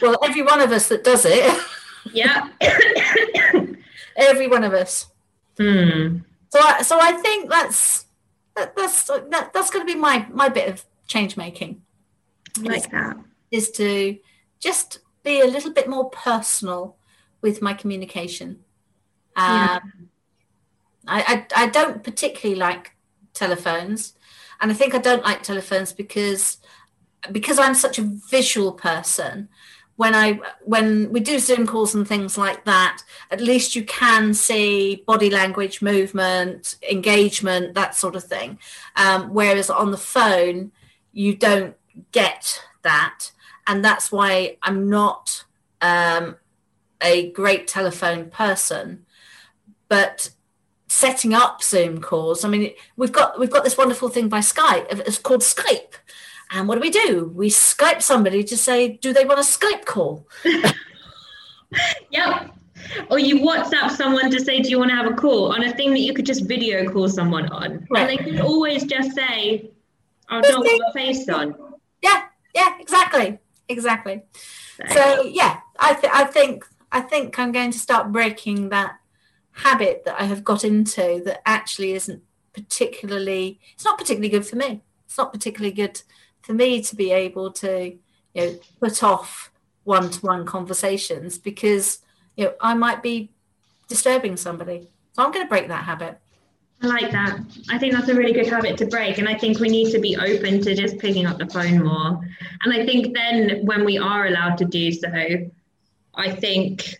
Well, 0.00 0.16
every 0.22 0.42
one 0.42 0.60
of 0.60 0.72
us 0.72 0.88
that 0.88 1.04
does 1.04 1.26
it. 1.26 1.62
Yeah. 2.12 2.48
every 4.16 4.46
one 4.48 4.64
of 4.64 4.72
us. 4.72 5.11
Hmm. 5.58 6.18
So, 6.50 6.60
I, 6.60 6.82
so 6.82 6.98
I 7.00 7.12
think 7.12 7.50
that's 7.50 8.06
that, 8.56 8.76
that's 8.76 9.04
that, 9.04 9.52
that's 9.52 9.70
going 9.70 9.86
to 9.86 9.92
be 9.92 9.98
my 9.98 10.26
my 10.30 10.48
bit 10.48 10.68
of 10.68 10.84
change 11.06 11.36
making. 11.36 11.82
Like 12.60 12.90
that 12.90 13.16
is 13.50 13.70
to 13.72 14.18
just 14.60 15.00
be 15.22 15.40
a 15.40 15.46
little 15.46 15.72
bit 15.72 15.88
more 15.88 16.10
personal 16.10 16.96
with 17.40 17.62
my 17.62 17.74
communication. 17.74 18.60
Yeah. 19.36 19.78
Um, 19.82 20.08
I, 21.06 21.46
I 21.56 21.64
I 21.64 21.66
don't 21.68 22.04
particularly 22.04 22.58
like 22.58 22.94
telephones, 23.32 24.14
and 24.60 24.70
I 24.70 24.74
think 24.74 24.94
I 24.94 24.98
don't 24.98 25.24
like 25.24 25.42
telephones 25.42 25.92
because 25.92 26.58
because 27.30 27.58
I'm 27.58 27.74
such 27.74 27.98
a 27.98 28.02
visual 28.30 28.72
person 28.72 29.48
when 29.96 30.14
I 30.14 30.40
when 30.64 31.12
we 31.12 31.20
do 31.20 31.38
Zoom 31.38 31.66
calls 31.66 31.94
and 31.94 32.06
things 32.06 32.38
like 32.38 32.64
that, 32.64 33.02
at 33.30 33.40
least 33.40 33.76
you 33.76 33.84
can 33.84 34.34
see 34.34 35.04
body 35.06 35.30
language, 35.30 35.82
movement, 35.82 36.76
engagement, 36.88 37.74
that 37.74 37.94
sort 37.94 38.16
of 38.16 38.24
thing. 38.24 38.58
Um, 38.96 39.32
whereas 39.34 39.68
on 39.70 39.90
the 39.90 39.98
phone, 39.98 40.72
you 41.12 41.36
don't 41.36 41.76
get 42.10 42.62
that, 42.82 43.32
and 43.66 43.84
that's 43.84 44.10
why 44.10 44.56
I'm 44.62 44.88
not 44.88 45.44
um, 45.80 46.36
a 47.00 47.30
great 47.30 47.68
telephone 47.68 48.30
person. 48.30 49.04
But 49.88 50.30
setting 50.88 51.34
up 51.34 51.62
Zoom 51.62 52.00
calls, 52.00 52.46
I 52.46 52.48
mean, 52.48 52.72
we've 52.96 53.12
got 53.12 53.38
we've 53.38 53.50
got 53.50 53.62
this 53.62 53.76
wonderful 53.76 54.08
thing 54.08 54.30
by 54.30 54.40
Skype. 54.40 54.86
It's 54.90 55.18
called 55.18 55.42
Skype 55.42 55.94
and 56.52 56.68
what 56.68 56.74
do 56.74 56.80
we 56.80 56.90
do? 56.90 57.32
We 57.34 57.48
Skype 57.48 58.02
somebody 58.02 58.44
to 58.44 58.56
say, 58.56 58.96
do 58.98 59.12
they 59.12 59.24
want 59.24 59.40
a 59.40 59.42
Skype 59.42 59.84
call? 59.86 60.28
yep. 62.10 62.54
Or 63.10 63.18
you 63.18 63.40
WhatsApp 63.40 63.90
someone 63.90 64.30
to 64.30 64.40
say, 64.40 64.60
do 64.60 64.68
you 64.68 64.78
want 64.78 64.90
to 64.90 64.96
have 64.96 65.06
a 65.06 65.14
call 65.14 65.52
on 65.52 65.64
a 65.64 65.72
thing 65.72 65.92
that 65.92 66.00
you 66.00 66.12
could 66.12 66.26
just 66.26 66.46
video 66.46 66.90
call 66.90 67.08
someone 67.08 67.48
on? 67.48 67.86
Right. 67.90 68.00
And 68.00 68.10
they 68.10 68.16
could 68.18 68.40
always 68.40 68.84
just 68.84 69.12
say, 69.12 69.70
I 70.28 70.40
don't 70.42 70.62
put 70.62 70.80
a 70.88 70.92
face 70.92 71.28
on. 71.28 71.54
Yeah, 72.02 72.22
yeah, 72.54 72.76
exactly. 72.80 73.38
Exactly. 73.68 74.22
So 74.90 75.22
yeah, 75.22 75.60
I, 75.78 75.94
th- 75.94 76.12
I 76.12 76.24
think 76.24 76.66
I 76.90 77.00
think 77.00 77.38
I'm 77.38 77.52
going 77.52 77.70
to 77.70 77.78
start 77.78 78.12
breaking 78.12 78.70
that 78.70 78.98
habit 79.52 80.04
that 80.04 80.20
I 80.20 80.24
have 80.24 80.44
got 80.44 80.64
into 80.64 81.22
that 81.24 81.46
actually 81.46 81.92
isn't 81.92 82.22
particularly 82.52 83.60
it's 83.74 83.84
not 83.84 83.98
particularly 83.98 84.28
good 84.28 84.46
for 84.46 84.56
me. 84.56 84.82
It's 85.06 85.16
not 85.16 85.32
particularly 85.32 85.74
good 85.74 86.02
for 86.42 86.52
me 86.52 86.82
to 86.82 86.96
be 86.96 87.10
able 87.12 87.52
to 87.52 87.96
you 88.34 88.46
know 88.46 88.58
put 88.80 89.02
off 89.02 89.50
one-to-one 89.84 90.44
conversations 90.44 91.38
because 91.38 92.00
you 92.36 92.44
know 92.44 92.54
I 92.60 92.74
might 92.74 93.02
be 93.02 93.30
disturbing 93.88 94.36
somebody. 94.36 94.88
So 95.12 95.22
I'm 95.22 95.32
going 95.32 95.44
to 95.44 95.48
break 95.48 95.68
that 95.68 95.84
habit. 95.84 96.18
I 96.82 96.86
like 96.86 97.12
that. 97.12 97.38
I 97.70 97.78
think 97.78 97.92
that's 97.92 98.08
a 98.08 98.14
really 98.14 98.32
good 98.32 98.48
habit 98.48 98.76
to 98.78 98.86
break. 98.86 99.18
And 99.18 99.28
I 99.28 99.38
think 99.38 99.60
we 99.60 99.68
need 99.68 99.92
to 99.92 100.00
be 100.00 100.16
open 100.16 100.60
to 100.62 100.74
just 100.74 100.98
picking 100.98 101.26
up 101.26 101.38
the 101.38 101.46
phone 101.46 101.84
more. 101.84 102.20
And 102.64 102.72
I 102.72 102.84
think 102.84 103.14
then 103.14 103.64
when 103.64 103.84
we 103.84 103.98
are 103.98 104.26
allowed 104.26 104.58
to 104.58 104.64
do 104.64 104.90
so, 104.90 105.08
I 106.14 106.30
think, 106.30 106.96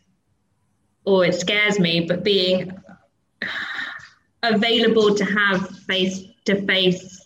or 1.05 1.25
it 1.25 1.35
scares 1.35 1.81
me, 1.81 2.07
but 2.07 2.23
being 2.23 2.79
available 4.43 5.15
to 5.15 5.25
have 5.25 5.69
face 5.81 6.27
to 6.45 6.65
face 6.65 7.22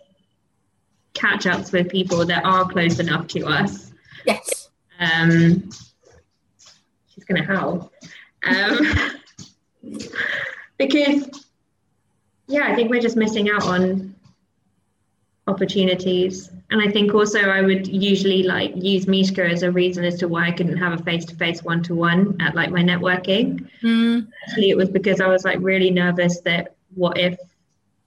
catch 1.17 1.47
ups 1.47 1.73
with 1.73 1.89
people 1.89 2.25
that 2.27 2.45
are 2.45 2.69
close 2.69 2.99
enough 3.01 3.27
to 3.29 3.47
us. 3.47 3.93
Yes. 4.25 4.71
Um, 5.01 5.71
she's 7.09 7.25
going 7.25 7.43
to 7.43 7.47
howl. 7.47 7.93
Um, 8.45 8.95
because, 10.79 11.29
yeah, 12.47 12.65
I 12.67 12.75
think 12.75 12.91
we're 12.91 13.01
just 13.01 13.17
missing 13.17 13.51
out 13.51 13.65
on 13.65 14.15
opportunities. 15.47 16.51
And 16.71 16.83
I 16.83 16.91
think 16.91 17.15
also 17.15 17.41
I 17.41 17.63
would 17.63 17.87
usually 17.87 18.43
like 18.43 18.73
use 18.75 19.07
Mishka 19.07 19.45
as 19.45 19.63
a 19.63 19.71
reason 19.71 20.05
as 20.05 20.19
to 20.19 20.29
why 20.29 20.49
I 20.49 20.51
couldn't 20.51 20.79
have 20.79 20.99
a 20.99 21.03
face 21.03 21.25
to 21.27 21.37
face 21.37 21.63
one 21.63 21.83
to 21.85 21.95
one 21.95 22.37
at 22.41 22.55
like 22.55 22.71
my 22.71 22.83
networking. 22.83 23.69
Mm. 23.83 24.27
Actually, 24.49 24.71
it 24.71 24.77
was 24.77 24.91
because 24.91 25.21
I 25.21 25.29
was 25.29 25.45
like 25.45 25.59
really 25.61 25.91
nervous 25.91 26.41
that 26.41 26.75
what 26.95 27.19
if 27.19 27.39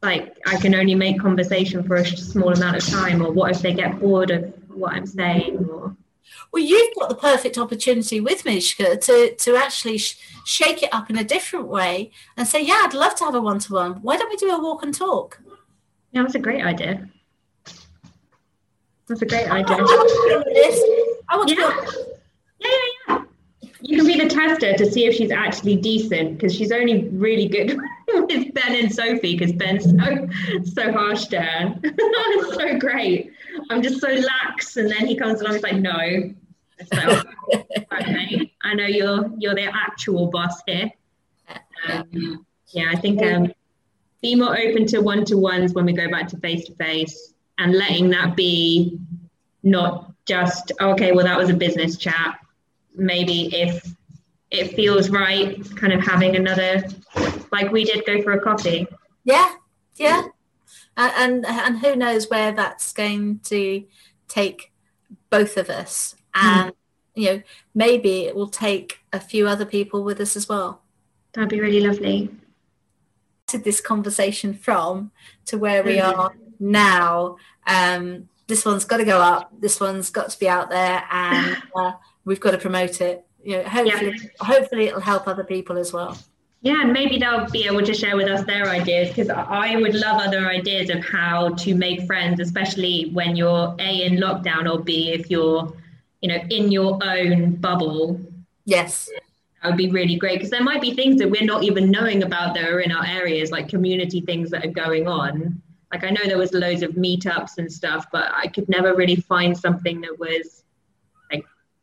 like 0.01 0.38
I 0.45 0.57
can 0.57 0.75
only 0.75 0.95
make 0.95 1.19
conversation 1.19 1.83
for 1.83 1.95
a 1.95 2.05
small 2.05 2.53
amount 2.53 2.77
of 2.77 2.88
time, 2.88 3.21
or 3.21 3.31
what 3.31 3.51
if 3.51 3.62
they 3.62 3.73
get 3.73 3.99
bored 3.99 4.31
of 4.31 4.53
what 4.69 4.93
I'm 4.93 5.05
saying? 5.05 5.67
Or 5.69 5.95
well, 6.51 6.63
you've 6.63 6.95
got 6.95 7.09
the 7.09 7.15
perfect 7.15 7.57
opportunity 7.57 8.19
with 8.19 8.45
Mishka 8.45 8.97
to 8.97 9.35
to 9.35 9.55
actually 9.55 9.97
sh- 9.97 10.17
shake 10.45 10.83
it 10.83 10.93
up 10.93 11.09
in 11.09 11.17
a 11.17 11.23
different 11.23 11.67
way 11.67 12.12
and 12.38 12.47
say, 12.47 12.62
"Yeah, 12.62 12.81
I'd 12.85 12.93
love 12.93 13.15
to 13.15 13.25
have 13.25 13.35
a 13.35 13.41
one 13.41 13.59
to 13.59 13.73
one. 13.73 13.93
Why 14.01 14.17
don't 14.17 14.29
we 14.29 14.38
do 14.38 14.49
a 14.49 14.62
walk 14.62 14.83
and 14.83 14.93
talk?" 14.93 15.39
Yeah, 16.12 16.23
that's 16.23 16.35
a 16.35 16.39
great 16.39 16.63
idea. 16.63 17.09
That's 19.07 19.21
a 19.21 19.25
great 19.25 19.49
idea. 19.49 19.77
I 19.77 19.81
want 19.81 20.09
to. 20.09 21.17
I 21.29 21.38
want 21.38 21.49
yeah. 21.49 22.03
You 23.82 23.98
can 23.98 24.06
be 24.06 24.20
the 24.20 24.28
tester 24.28 24.74
to 24.74 24.92
see 24.92 25.06
if 25.06 25.15
she's 25.15 25.32
actually 25.32 25.78
decent 25.78 26.38
because 26.38 26.54
she's 26.54 26.72
only 26.72 27.08
really 27.10 27.48
good 27.48 27.80
with 28.08 28.54
Ben 28.54 28.76
and 28.76 28.94
Sophie 28.94 29.38
because 29.38 29.54
Ben's 29.54 29.86
so 29.86 30.28
so 30.65 30.92
harsh 30.92 31.26
to 31.28 31.39
her. 31.39 31.80
so 32.54 32.78
great. 32.78 33.32
I'm 33.70 33.82
just 33.82 34.02
so 34.02 34.10
lax, 34.10 34.78
and 34.78 34.89
then 34.89 35.08
he 35.08 35.15
comes 35.15 35.42
along. 35.42 35.54
He's 35.54 35.63
like, 35.63 35.78
no. 35.78 36.34
So, 36.94 37.22
okay, 37.94 38.54
I 38.63 38.74
know 38.74 38.86
you're 38.86 39.32
you're 39.38 39.56
the 39.56 39.70
actual 39.74 40.28
boss 40.28 40.62
here. 40.68 40.92
Um, 41.88 42.46
yeah, 42.68 42.92
I 42.92 42.96
think 42.98 43.24
um, 43.24 43.54
be 44.22 44.36
more 44.36 44.58
open 44.58 44.86
to 44.88 45.00
one 45.00 45.24
to 45.26 45.36
ones 45.36 45.74
when 45.74 45.86
we 45.86 45.94
go 45.94 46.10
back 46.10 46.28
to 46.30 46.38
face 46.38 46.65
to 46.65 46.76
face, 46.76 47.34
and 47.58 47.74
letting 47.74 48.10
that 48.10 48.36
be 48.36 49.00
not 49.63 50.12
just 50.26 50.74
okay. 50.82 51.13
Well, 51.13 51.26
that 51.26 51.38
was 51.38 51.50
a 51.50 51.54
business 51.54 51.98
chat 51.98 52.39
maybe 52.99 53.53
if 53.55 53.95
it 54.51 54.75
feels 54.75 55.09
right, 55.09 55.63
kind 55.75 55.93
of 55.93 56.01
having 56.01 56.35
another, 56.35 56.83
like 57.51 57.71
we 57.71 57.83
did, 57.85 58.05
go 58.05 58.21
for 58.21 58.31
a 58.33 58.41
coffee. 58.41 58.88
Yeah, 59.23 59.53
yeah, 59.95 60.23
and 60.97 61.45
and 61.45 61.79
who 61.79 61.95
knows 61.95 62.29
where 62.29 62.51
that's 62.51 62.93
going 62.93 63.39
to 63.45 63.83
take 64.27 64.71
both 65.29 65.57
of 65.57 65.69
us, 65.69 66.15
hmm. 66.33 66.47
and 66.47 66.71
mm. 66.71 66.75
you 67.15 67.25
know 67.25 67.41
maybe 67.75 68.25
it 68.25 68.35
will 68.35 68.49
take 68.49 68.99
a 69.13 69.19
few 69.19 69.47
other 69.47 69.65
people 69.65 70.03
with 70.03 70.19
us 70.19 70.35
as 70.35 70.49
well. 70.49 70.81
That'd 71.33 71.49
be 71.49 71.62
really 71.62 71.81
lovely. 71.81 72.29
This 73.51 73.81
conversation 73.81 74.53
from 74.53 75.12
to 75.45 75.57
where 75.57 75.83
we 75.83 75.97
mm-hmm. 75.97 76.19
are 76.19 76.35
now. 76.59 77.38
Um, 77.65 78.29
this 78.47 78.65
one's 78.65 78.85
got 78.85 78.97
to 78.97 79.05
go 79.05 79.19
up. 79.21 79.51
This 79.59 79.79
one's 79.79 80.09
got 80.09 80.29
to 80.29 80.39
be 80.39 80.49
out 80.49 80.69
there, 80.69 81.03
and 81.12 81.57
uh, 81.75 81.91
we've 82.25 82.39
got 82.39 82.51
to 82.51 82.58
promote 82.58 83.01
it. 83.01 83.25
You 83.43 83.58
know, 83.58 83.63
hopefully, 83.63 84.19
yeah. 84.21 84.45
hopefully 84.45 84.86
it'll 84.88 85.01
help 85.01 85.27
other 85.27 85.43
people 85.43 85.77
as 85.77 85.93
well. 85.93 86.17
Yeah, 86.62 86.82
and 86.82 86.91
maybe 86.91 87.17
they'll 87.17 87.49
be 87.49 87.65
able 87.67 87.84
to 87.84 87.93
share 87.93 88.17
with 88.17 88.27
us 88.27 88.45
their 88.45 88.67
ideas 88.67 89.10
because 89.10 89.29
I 89.29 89.77
would 89.77 89.95
love 89.95 90.21
other 90.21 90.47
ideas 90.49 90.89
of 90.89 91.03
how 91.05 91.53
to 91.55 91.73
make 91.73 92.05
friends, 92.05 92.41
especially 92.41 93.12
when 93.13 93.38
you're 93.38 93.75
A 93.79 94.03
in 94.03 94.17
lockdown 94.17 94.69
or 94.69 94.84
B 94.84 95.12
if 95.12 95.32
you're, 95.32 95.73
you 96.21 96.27
know, 96.27 96.39
in 96.49 96.69
your 96.69 96.99
own 97.01 97.55
bubble. 97.55 98.19
Yes. 98.65 99.10
That 99.63 99.69
would 99.69 99.77
be 99.77 99.89
really 99.89 100.17
great 100.17 100.36
because 100.39 100.49
there 100.49 100.63
might 100.63 100.82
be 100.82 100.93
things 100.93 101.17
that 101.19 101.29
we're 101.29 101.45
not 101.45 101.63
even 101.63 101.89
knowing 101.89 102.23
about 102.23 102.55
that 102.55 102.65
are 102.65 102.82
in 102.82 102.91
our 102.91 103.05
areas, 103.05 103.51
like 103.51 103.69
community 103.69 104.19
things 104.19 104.49
that 104.49 104.65
are 104.65 104.71
going 104.71 105.08
on. 105.08 105.62
Like 105.93 106.03
I 106.03 106.10
know 106.10 106.21
there 106.25 106.38
was 106.38 106.53
loads 106.53 106.84
of 106.84 106.91
meetups 106.91 107.58
and 107.58 107.71
stuff, 107.71 108.08
but 108.12 108.32
I 108.34 108.47
could 108.47 108.67
never 108.67 108.95
really 108.95 109.15
find 109.15 109.58
something 109.58 110.01
that 110.01 110.19
was 110.19 110.63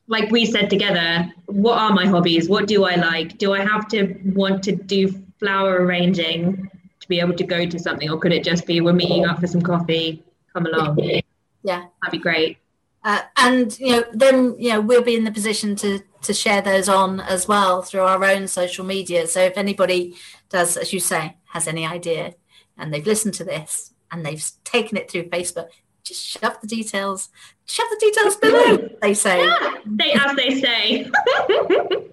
like 0.09 0.31
we 0.31 0.47
said 0.47 0.71
together, 0.71 1.31
what 1.47 1.79
are 1.79 1.93
my 1.93 2.07
hobbies? 2.07 2.49
What 2.49 2.67
do 2.67 2.85
I 2.85 2.95
like? 2.95 3.39
Do 3.39 3.55
I 3.55 3.61
have 3.61 3.89
to 3.89 4.19
want 4.25 4.63
to 4.65 4.73
do 4.73 5.09
flower 5.39 5.85
arranging 5.85 6.71
to 7.01 7.09
be 7.09 7.21
able 7.21 7.35
to 7.35 7.45
go 7.45 7.67
to 7.67 7.79
something, 7.79 8.11
or 8.11 8.19
could 8.19 8.33
it 8.33 8.45
just 8.45 8.67
be 8.67 8.81
we're 8.81 8.93
meeting 8.93 9.27
up 9.27 9.41
for 9.41 9.47
some 9.47 9.63
coffee? 9.63 10.23
Come 10.53 10.67
along. 10.67 10.99
Yeah, 11.63 11.87
that'd 12.03 12.13
be 12.13 12.19
great. 12.19 12.59
Uh, 13.05 13.23
and 13.37 13.79
you 13.79 13.93
know, 13.93 14.05
then 14.13 14.57
you 14.59 14.71
know 14.71 14.81
we'll 14.81 15.03
be 15.03 15.17
in 15.17 15.25
the 15.25 15.31
position 15.31 15.77
to 15.77 16.01
to 16.23 16.33
share 16.33 16.63
those 16.63 16.89
on 16.89 17.21
as 17.21 17.47
well 17.47 17.83
through 17.83 18.01
our 18.01 18.25
own 18.25 18.49
social 18.49 18.85
media. 18.85 19.27
So 19.27 19.41
if 19.41 19.57
anybody 19.57 20.17
does, 20.49 20.77
as 20.77 20.93
you 20.93 21.01
say, 21.01 21.37
has 21.53 21.69
any 21.69 21.87
idea, 21.87 22.35
and 22.77 22.93
they've 22.93 23.07
listened 23.07 23.35
to 23.35 23.45
this 23.45 23.93
and 24.11 24.25
they've 24.25 24.45
taken 24.65 24.97
it 24.97 25.11
through 25.11 25.25
Facebook, 25.25 25.69
just 26.07 26.25
shove 26.25 26.59
the 26.61 26.67
details, 26.67 27.29
shove 27.67 27.87
the 27.91 27.97
details 28.01 28.37
below, 28.41 28.89
they 29.03 29.15
say. 29.15 29.45
Yeah, 29.45 29.71
they, 29.85 30.13
as 30.13 30.37
they 30.37 30.61
say. 30.61 31.11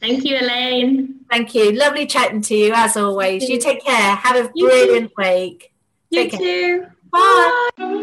Thank 0.00 0.24
you, 0.24 0.38
Elaine. 0.38 1.20
Thank 1.30 1.54
you. 1.54 1.72
Lovely 1.72 2.06
chatting 2.06 2.40
to 2.42 2.54
you 2.56 2.72
as 2.74 2.96
always. 2.96 3.48
You 3.48 3.60
take 3.60 3.84
care. 3.84 4.16
Have 4.16 4.36
a 4.36 4.50
you 4.54 4.66
brilliant 4.66 5.10
too. 5.10 5.14
week. 5.18 5.72
You 6.10 6.22
take 6.22 6.32
too. 6.32 6.38
Care. 6.38 6.96
Bye. 7.12 7.60
Bye. 7.76 7.98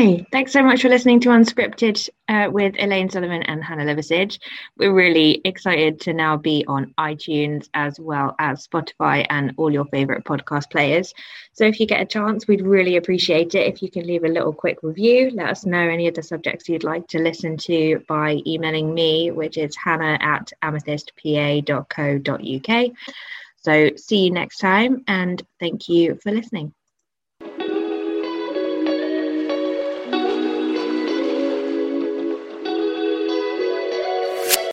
Hey, 0.00 0.24
thanks 0.32 0.50
so 0.50 0.62
much 0.62 0.80
for 0.80 0.88
listening 0.88 1.20
to 1.20 1.28
Unscripted 1.28 2.08
uh, 2.26 2.48
with 2.50 2.74
Elaine 2.78 3.10
Sullivan 3.10 3.42
and 3.42 3.62
Hannah 3.62 3.84
Liversidge. 3.84 4.38
We're 4.78 4.94
really 4.94 5.42
excited 5.44 6.00
to 6.00 6.14
now 6.14 6.38
be 6.38 6.64
on 6.66 6.94
iTunes 6.98 7.68
as 7.74 8.00
well 8.00 8.34
as 8.38 8.66
Spotify 8.66 9.26
and 9.28 9.52
all 9.58 9.70
your 9.70 9.84
favorite 9.84 10.24
podcast 10.24 10.70
players. 10.70 11.12
So 11.52 11.66
if 11.66 11.78
you 11.78 11.84
get 11.84 12.00
a 12.00 12.06
chance, 12.06 12.48
we'd 12.48 12.62
really 12.62 12.96
appreciate 12.96 13.54
it 13.54 13.66
if 13.66 13.82
you 13.82 13.90
can 13.90 14.06
leave 14.06 14.24
a 14.24 14.28
little 14.28 14.54
quick 14.54 14.78
review. 14.82 15.32
Let 15.34 15.50
us 15.50 15.66
know 15.66 15.86
any 15.86 16.08
of 16.08 16.14
the 16.14 16.22
subjects 16.22 16.66
you'd 16.66 16.82
like 16.82 17.06
to 17.08 17.18
listen 17.18 17.58
to 17.58 18.02
by 18.08 18.40
emailing 18.46 18.94
me, 18.94 19.32
which 19.32 19.58
is 19.58 19.76
hannah 19.76 20.16
at 20.22 20.50
amethystpa.co.uk. 20.62 22.92
So 23.56 23.90
see 23.96 24.24
you 24.24 24.30
next 24.30 24.60
time 24.60 25.04
and 25.06 25.42
thank 25.58 25.90
you 25.90 26.18
for 26.22 26.32
listening. 26.32 26.72